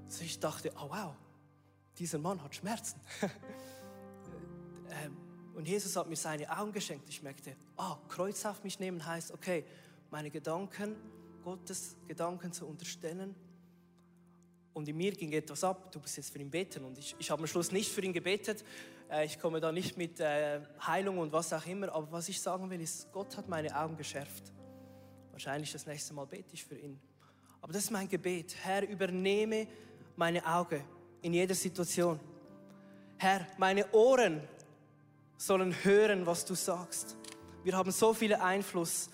Also 0.05 0.25
ich 0.25 0.41
dachte, 0.41 0.73
oh 0.77 0.89
wow, 0.91 1.15
dieser 1.97 2.19
Mann 2.19 2.43
hat 2.43 2.55
Schmerzen. 2.55 3.01
Ähm, 4.91 5.19
und 5.55 5.69
Jesus 5.69 5.95
hat 5.97 6.09
mir 6.09 6.17
seine 6.17 6.51
Augen 6.51 6.73
geschenkt. 6.73 7.11
Ich 7.11 7.23
merkte, 7.23 7.55
ah, 7.77 7.99
Kreuz 8.09 8.47
auf 8.47 8.65
mich 8.65 8.81
nehmen 8.81 9.05
heißt, 9.05 9.33
okay, 9.33 9.67
meine 10.11 10.31
Gedanken, 10.31 10.97
Gottes 11.45 11.95
Gedanken 12.07 12.55
zu 12.55 12.67
unterstellen. 12.67 13.35
Und 14.79 14.87
in 14.87 14.97
mir 14.97 15.11
ging 15.11 15.33
etwas 15.33 15.65
ab, 15.65 15.91
du 15.91 15.99
bist 15.99 16.17
jetzt 16.19 16.33
für 16.33 16.39
ihn 16.39 16.51
beten. 16.51 16.85
Und 16.85 16.97
ich, 16.99 17.17
ich 17.19 17.33
habe 17.33 17.43
am 17.43 17.49
Schluss 17.49 17.73
nicht 17.73 17.91
für 17.91 18.01
ihn 18.01 18.13
gebetet. 18.13 18.65
Äh, 19.11 19.27
ich 19.27 19.41
komme 19.41 19.59
da 19.59 19.73
nicht 19.73 19.97
mit 19.97 20.21
äh, 20.21 20.61
Heilung 20.87 21.19
und 21.19 21.33
was 21.33 21.53
auch 21.53 21.67
immer. 21.67 21.93
Aber 21.93 22.13
was 22.13 22.29
ich 22.29 22.41
sagen 22.41 22.71
will, 22.71 22.81
ist, 22.81 23.11
Gott 23.11 23.37
hat 23.37 23.49
meine 23.49 23.77
Augen 23.77 23.97
geschärft. 23.97 24.53
Wahrscheinlich 25.33 25.73
das 25.73 25.85
nächste 25.85 26.15
Mal 26.15 26.27
bete 26.27 26.55
ich 26.55 26.65
für 26.65 26.77
ihn. 26.77 26.97
Aber 27.61 27.73
das 27.73 27.83
ist 27.83 27.91
mein 27.91 28.09
Gebet. 28.09 28.55
Herr, 28.63 28.89
übernehme 28.89 29.67
meine 30.15 30.47
Augen 30.47 30.85
in 31.23 31.35
jeder 31.35 31.57
Situation. 31.57 32.21
Herr, 33.17 33.49
meine 33.57 33.85
Ohren 33.93 34.43
sollen 35.39 35.75
hören, 35.83 36.25
was 36.25 36.45
du 36.45 36.55
sagst. 36.55 37.17
Wir 37.65 37.77
haben 37.77 37.91
so 37.91 38.15
viele 38.15 38.41
Einflüsse, 38.41 39.11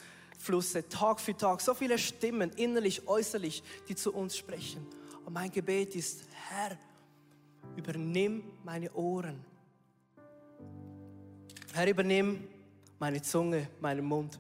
Tag 0.91 1.21
für 1.21 1.35
Tag, 1.35 1.63
so 1.63 1.73
viele 1.73 1.97
Stimmen, 1.97 2.51
innerlich, 2.51 3.09
äußerlich, 3.09 3.63
die 3.89 3.95
zu 3.95 4.13
uns 4.13 4.37
sprechen. 4.37 4.87
Und 5.25 5.33
mein 5.33 5.51
Gebet 5.51 5.95
ist, 5.97 6.25
Herr, 6.49 6.77
übernimm 7.77 8.45
meine 8.63 8.93
Ohren. 8.93 9.45
Herr, 11.73 11.89
übernimm 11.89 12.47
meine 12.99 13.23
Zunge, 13.23 13.69
meinen 13.81 14.05
Mund. 14.05 14.39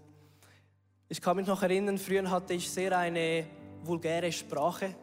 Ich 1.08 1.20
kann 1.20 1.36
mich 1.36 1.46
noch 1.46 1.62
erinnern, 1.62 1.98
früher 1.98 2.30
hatte 2.30 2.54
ich 2.54 2.68
sehr 2.68 2.96
eine 2.98 3.46
vulgäre 3.82 4.30
Sprache. 4.30 4.94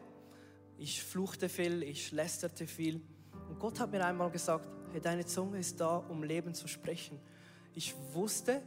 Ich 0.78 1.02
fluchte 1.02 1.48
viel, 1.48 1.82
ich 1.82 2.12
lästerte 2.12 2.66
viel. 2.66 3.00
Und 3.48 3.58
Gott 3.58 3.80
hat 3.80 3.90
mir 3.90 4.04
einmal 4.04 4.30
gesagt, 4.30 4.66
hey, 4.92 5.00
deine 5.00 5.26
Zunge 5.26 5.58
ist 5.58 5.80
da, 5.80 5.96
um 5.96 6.22
Leben 6.22 6.54
zu 6.54 6.68
sprechen. 6.68 7.18
Ich 7.74 7.94
wusste, 8.12 8.62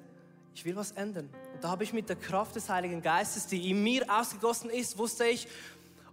ich 0.54 0.64
will 0.66 0.76
was 0.76 0.92
ändern. 0.92 1.30
Und 1.54 1.64
da 1.64 1.70
habe 1.70 1.84
ich 1.84 1.94
mit 1.94 2.10
der 2.10 2.16
Kraft 2.16 2.56
des 2.56 2.70
Heiligen 2.70 3.02
Geistes, 3.02 3.48
die 3.48 3.70
in 3.70 3.84
mir 3.84 4.06
ausgegossen 4.10 4.70
ist, 4.70 4.98
wusste 4.98 5.26
ich, 5.26 5.48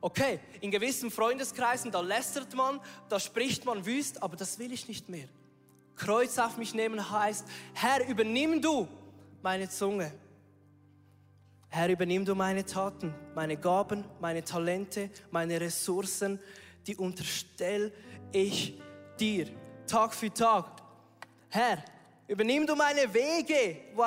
okay, 0.03 0.41
in 0.61 0.71
gewissen 0.71 1.11
Freundeskreisen, 1.11 1.91
da 1.91 2.01
lästert 2.01 2.55
man, 2.55 2.81
da 3.09 3.19
spricht 3.19 3.65
man 3.65 3.87
wüst, 3.87 4.23
aber 4.23 4.37
das 4.37 4.59
will 4.59 4.73
ich 4.73 4.89
nicht 4.89 5.09
mehr. 5.09 5.29
Kreuz 5.97 6.39
auf 6.39 6.59
mich 6.59 6.75
nehmen 6.75 7.11
heißt, 7.11 7.47
Herr, 7.73 8.07
übernimm 8.07 8.61
du 8.61 8.89
meine 9.43 9.69
Zunge. 9.69 10.13
Herr, 11.69 11.89
übernimm 11.89 12.25
du 12.25 12.35
meine 12.35 12.67
Taten, 12.67 13.15
meine 13.35 13.57
Gaben, 13.57 14.05
meine 14.21 14.45
Talente, 14.45 15.09
meine 15.31 15.59
Ressourcen, 15.59 16.39
die 16.87 16.97
unterstelle 16.97 17.93
ich 18.33 18.79
dir 19.19 19.47
Tag 19.87 20.13
für 20.15 20.33
Tag. 20.33 20.83
Herr, 21.49 21.83
Übernimm 22.29 22.67
du 22.67 22.75
meine 22.75 23.13
Wege, 23.13 23.77
wo 23.95 24.05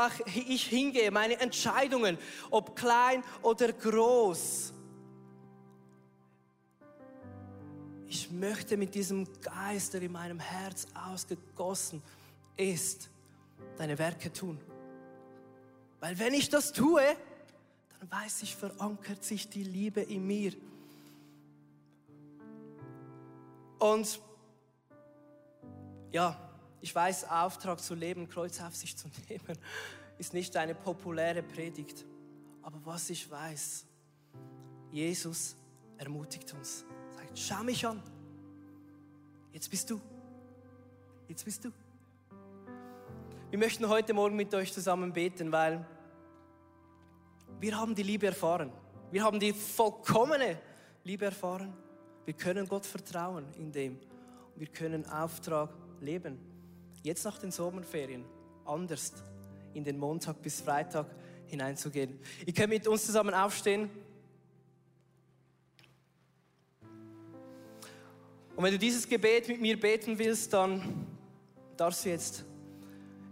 ich 0.47 0.65
hingehe, 0.65 1.11
meine 1.11 1.39
Entscheidungen, 1.39 2.17
ob 2.49 2.75
klein 2.75 3.23
oder 3.43 3.71
groß. 3.71 4.73
Ich 8.07 8.31
möchte 8.31 8.77
mit 8.77 8.93
diesem 8.95 9.27
Geist, 9.41 9.93
der 9.93 10.01
in 10.01 10.11
meinem 10.11 10.39
Herz 10.39 10.87
ausgegossen 10.93 12.01
ist, 12.55 13.09
deine 13.77 13.97
Werke 13.97 14.31
tun. 14.31 14.59
Weil 15.99 16.17
wenn 16.19 16.33
ich 16.33 16.49
das 16.49 16.71
tue, 16.71 17.03
dann 17.99 18.11
weiß 18.11 18.43
ich, 18.43 18.55
verankert 18.55 19.23
sich 19.23 19.49
die 19.49 19.63
Liebe 19.63 20.01
in 20.01 20.27
mir. 20.27 20.53
Und 23.79 24.19
ja, 26.11 26.39
ich 26.81 26.93
weiß, 26.93 27.29
Auftrag 27.29 27.79
zu 27.79 27.95
leben, 27.95 28.29
Kreuz 28.29 28.61
auf 28.61 28.75
sich 28.75 28.95
zu 28.95 29.07
nehmen, 29.29 29.57
ist 30.17 30.33
nicht 30.33 30.55
eine 30.55 30.75
populäre 30.75 31.41
Predigt. 31.43 32.05
Aber 32.61 32.79
was 32.85 33.09
ich 33.09 33.29
weiß, 33.29 33.85
Jesus 34.91 35.55
ermutigt 35.97 36.53
uns. 36.53 36.85
Schau 37.37 37.63
mich 37.63 37.85
an. 37.85 38.01
Jetzt 39.51 39.69
bist 39.69 39.89
du. 39.89 39.99
Jetzt 41.27 41.43
bist 41.43 41.65
du. 41.65 41.71
Wir 43.49 43.59
möchten 43.59 43.89
heute 43.89 44.13
Morgen 44.13 44.37
mit 44.37 44.53
euch 44.53 44.71
zusammen 44.71 45.11
beten, 45.11 45.51
weil 45.51 45.85
wir 47.59 47.77
haben 47.77 47.93
die 47.93 48.03
Liebe 48.03 48.27
erfahren. 48.27 48.71
Wir 49.11 49.21
haben 49.21 49.37
die 49.37 49.51
vollkommene 49.51 50.57
Liebe 51.03 51.25
erfahren. 51.25 51.73
Wir 52.23 52.35
können 52.35 52.69
Gott 52.69 52.85
vertrauen 52.85 53.45
in 53.57 53.69
dem. 53.69 53.99
Wir 54.55 54.67
können 54.67 55.05
Auftrag 55.05 55.71
leben. 55.99 56.39
Jetzt 57.03 57.25
nach 57.25 57.37
den 57.37 57.51
Sommerferien 57.51 58.23
anders 58.63 59.11
in 59.73 59.83
den 59.83 59.99
Montag 59.99 60.41
bis 60.41 60.61
Freitag 60.61 61.13
hineinzugehen. 61.47 62.17
Ihr 62.45 62.53
könnt 62.53 62.69
mit 62.69 62.87
uns 62.87 63.05
zusammen 63.05 63.33
aufstehen. 63.33 63.89
Und 68.55 68.63
wenn 68.63 68.71
du 68.71 68.79
dieses 68.79 69.07
Gebet 69.07 69.49
mit 69.49 69.59
mir 69.59 69.77
beten 69.77 70.17
willst, 70.17 70.53
dann 70.53 71.07
darfst 71.75 72.05
du 72.05 72.09
jetzt 72.09 72.45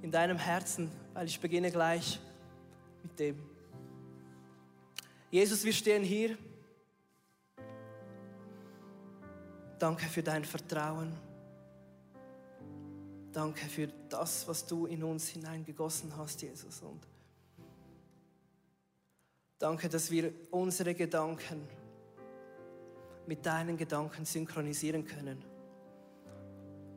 in 0.01 0.11
deinem 0.11 0.37
Herzen, 0.37 0.91
weil 1.13 1.27
ich 1.27 1.39
beginne 1.39 1.71
gleich 1.71 2.19
mit 3.01 3.17
dem. 3.17 3.39
Jesus, 5.31 5.63
wir 5.63 5.71
stehen 5.71 6.03
hier. 6.03 6.37
Danke 9.79 10.05
für 10.05 10.21
dein 10.21 10.43
Vertrauen. 10.43 11.13
Danke 13.31 13.65
für 13.65 13.87
das, 14.09 14.47
was 14.47 14.65
du 14.65 14.85
in 14.85 15.03
uns 15.03 15.29
hineingegossen 15.29 16.15
hast, 16.17 16.41
Jesus. 16.41 16.81
Und 16.81 17.07
danke, 19.57 19.87
dass 19.87 20.11
wir 20.11 20.33
unsere 20.51 20.93
Gedanken 20.93 21.67
mit 23.27 23.45
deinen 23.45 23.77
Gedanken 23.77 24.25
synchronisieren 24.25 25.05
können. 25.05 25.43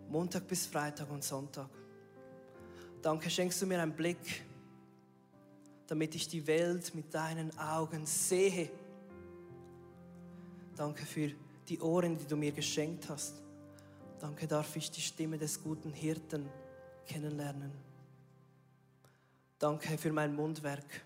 Montag 0.09 0.47
bis 0.47 0.67
Freitag 0.67 1.11
und 1.11 1.25
Sonntag. 1.25 1.69
Danke, 3.03 3.31
schenkst 3.31 3.61
du 3.63 3.67
mir 3.67 3.81
einen 3.81 3.95
Blick, 3.95 4.45
damit 5.87 6.15
ich 6.15 6.29
die 6.29 6.47
Welt 6.47 6.95
mit 6.95 7.13
deinen 7.15 7.57
Augen 7.59 8.07
sehe. 8.07 8.71
Danke 10.75 11.05
für 11.07 11.33
die 11.69 11.81
Ohren, 11.81 12.17
die 12.19 12.27
du 12.27 12.37
mir 12.37 12.53
geschenkt 12.53 13.09
hast. 13.09 13.43
Danke 14.19 14.47
darf 14.47 14.75
ich 14.77 14.91
die 14.91 15.01
Stimme 15.01 15.39
des 15.39 15.63
guten 15.63 15.93
Hirten 15.93 16.49
kennenlernen. 17.07 17.73
Danke 19.59 19.97
für 19.97 20.13
mein 20.13 20.35
Mundwerk. 20.35 21.05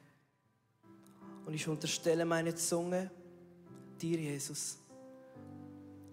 Und 1.47 1.55
ich 1.55 1.67
unterstelle 1.69 2.25
meine 2.25 2.55
Zunge 2.55 3.11
dir, 4.01 4.19
Jesus. 4.19 4.80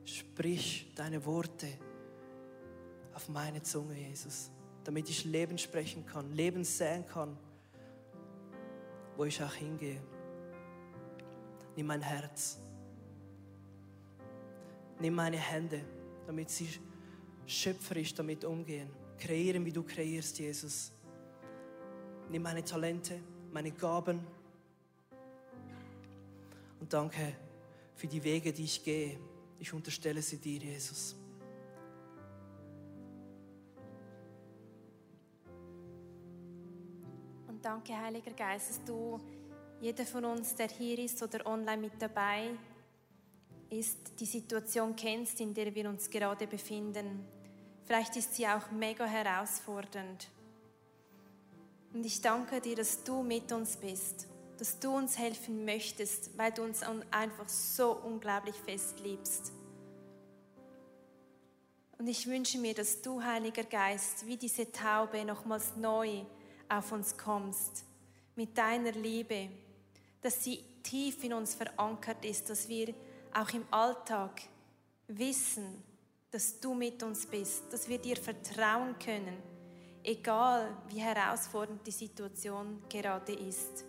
Sprich 0.07 0.89
deine 0.95 1.23
Worte 1.25 1.67
auf 3.13 3.27
meine 3.27 3.61
Zunge, 3.61 3.93
Jesus, 3.93 4.49
damit 4.85 5.09
ich 5.09 5.25
Leben 5.25 5.57
sprechen 5.57 6.05
kann, 6.05 6.31
Leben 6.31 6.63
säen 6.63 7.05
kann, 7.05 7.37
wo 9.17 9.25
ich 9.25 9.43
auch 9.43 9.53
hingehe. 9.53 10.01
Nimm 11.75 11.87
mein 11.87 12.01
Herz. 12.01 12.57
Nimm 15.01 15.13
meine 15.13 15.37
Hände, 15.37 15.83
damit 16.25 16.51
sie 16.51 16.69
schöpferisch 17.45 18.13
damit 18.13 18.45
umgehen. 18.45 18.89
Kreieren, 19.19 19.65
wie 19.65 19.73
du 19.73 19.83
kreierst, 19.83 20.39
Jesus. 20.39 20.93
Nimm 22.29 22.43
meine 22.43 22.63
Talente, 22.63 23.19
meine 23.51 23.71
Gaben. 23.71 24.25
Und 26.79 26.93
danke 26.93 27.35
für 27.95 28.07
die 28.07 28.23
Wege, 28.23 28.53
die 28.53 28.63
ich 28.63 28.81
gehe. 28.81 29.19
Ich 29.59 29.73
unterstelle 29.73 30.21
sie 30.21 30.37
dir, 30.37 30.59
Jesus. 30.59 31.15
Und 37.47 37.63
danke, 37.63 37.97
Heiliger 37.97 38.31
Geist, 38.31 38.69
dass 38.69 38.83
du 38.83 39.19
jeder 39.81 40.05
von 40.05 40.25
uns, 40.25 40.55
der 40.55 40.67
hier 40.67 40.99
ist 40.99 41.21
oder 41.21 41.45
online 41.45 41.81
mit 41.81 41.93
dabei 41.99 42.51
ist, 43.69 43.97
die 44.19 44.25
Situation 44.25 44.95
kennst, 44.95 45.41
in 45.41 45.53
der 45.53 45.73
wir 45.73 45.89
uns 45.89 46.09
gerade 46.09 46.47
befinden. 46.47 47.25
Vielleicht 47.85 48.15
ist 48.15 48.35
sie 48.35 48.47
auch 48.47 48.71
mega 48.71 49.05
herausfordernd. 49.05 50.29
Und 51.93 52.05
ich 52.05 52.21
danke 52.21 52.61
dir, 52.61 52.75
dass 52.75 53.03
du 53.03 53.23
mit 53.23 53.51
uns 53.51 53.77
bist, 53.77 54.27
dass 54.57 54.79
du 54.79 54.95
uns 54.95 55.17
helfen 55.17 55.65
möchtest, 55.65 56.37
weil 56.37 56.51
du 56.51 56.63
uns 56.63 56.81
einfach 57.11 57.47
so 57.47 57.91
unglaublich 57.91 58.55
fest 58.55 58.99
liebst. 58.99 59.51
Und 61.97 62.07
ich 62.07 62.27
wünsche 62.27 62.59
mir, 62.59 62.73
dass 62.73 63.01
du, 63.01 63.21
Heiliger 63.21 63.63
Geist, 63.63 64.25
wie 64.27 64.37
diese 64.37 64.71
Taube 64.71 65.25
nochmals 65.25 65.75
neu 65.75 66.23
auf 66.69 66.91
uns 66.91 67.17
kommst, 67.17 67.85
mit 68.35 68.57
deiner 68.57 68.91
Liebe, 68.91 69.49
dass 70.21 70.43
sie 70.43 70.63
tief 70.83 71.23
in 71.23 71.33
uns 71.33 71.55
verankert 71.55 72.23
ist, 72.23 72.49
dass 72.49 72.69
wir 72.69 72.93
auch 73.33 73.49
im 73.49 73.65
Alltag 73.71 74.41
wissen, 75.07 75.83
dass 76.31 76.59
du 76.59 76.73
mit 76.73 77.01
uns 77.03 77.25
bist, 77.25 77.63
dass 77.71 77.87
wir 77.87 77.97
dir 77.97 78.17
vertrauen 78.17 78.97
können, 78.99 79.37
egal 80.03 80.77
wie 80.89 80.99
herausfordernd 80.99 81.85
die 81.85 81.91
Situation 81.91 82.81
gerade 82.89 83.33
ist. 83.33 83.85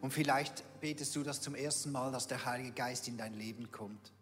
Und 0.00 0.12
vielleicht 0.12 0.64
betest 0.80 1.14
du 1.16 1.22
das 1.22 1.40
zum 1.40 1.54
ersten 1.54 1.92
Mal, 1.92 2.10
dass 2.10 2.26
der 2.26 2.44
Heilige 2.44 2.72
Geist 2.72 3.08
in 3.08 3.16
dein 3.16 3.34
Leben 3.34 3.70
kommt. 3.70 4.12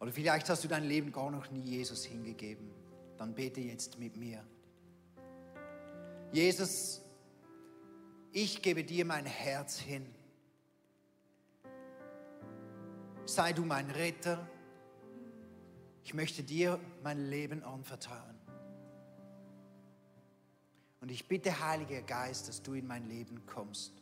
Oder 0.00 0.12
vielleicht 0.12 0.48
hast 0.48 0.64
du 0.64 0.68
dein 0.68 0.84
Leben 0.84 1.12
gar 1.12 1.30
noch 1.30 1.50
nie 1.50 1.62
Jesus 1.62 2.04
hingegeben. 2.04 2.70
Dann 3.16 3.34
bete 3.34 3.60
jetzt 3.60 3.98
mit 3.98 4.16
mir. 4.16 4.44
Jesus, 6.32 7.02
ich 8.32 8.62
gebe 8.62 8.84
dir 8.84 9.04
mein 9.04 9.26
Herz 9.26 9.78
hin. 9.78 10.06
sei 13.26 13.52
du 13.52 13.64
mein 13.64 13.90
Retter. 13.90 14.46
Ich 16.04 16.14
möchte 16.14 16.42
dir 16.42 16.78
mein 17.02 17.30
Leben 17.30 17.62
anvertrauen. 17.62 18.38
Und 21.00 21.10
ich 21.10 21.26
bitte, 21.26 21.60
Heiliger 21.60 22.02
Geist, 22.02 22.48
dass 22.48 22.62
du 22.62 22.74
in 22.74 22.86
mein 22.86 23.08
Leben 23.08 23.44
kommst. 23.46 24.01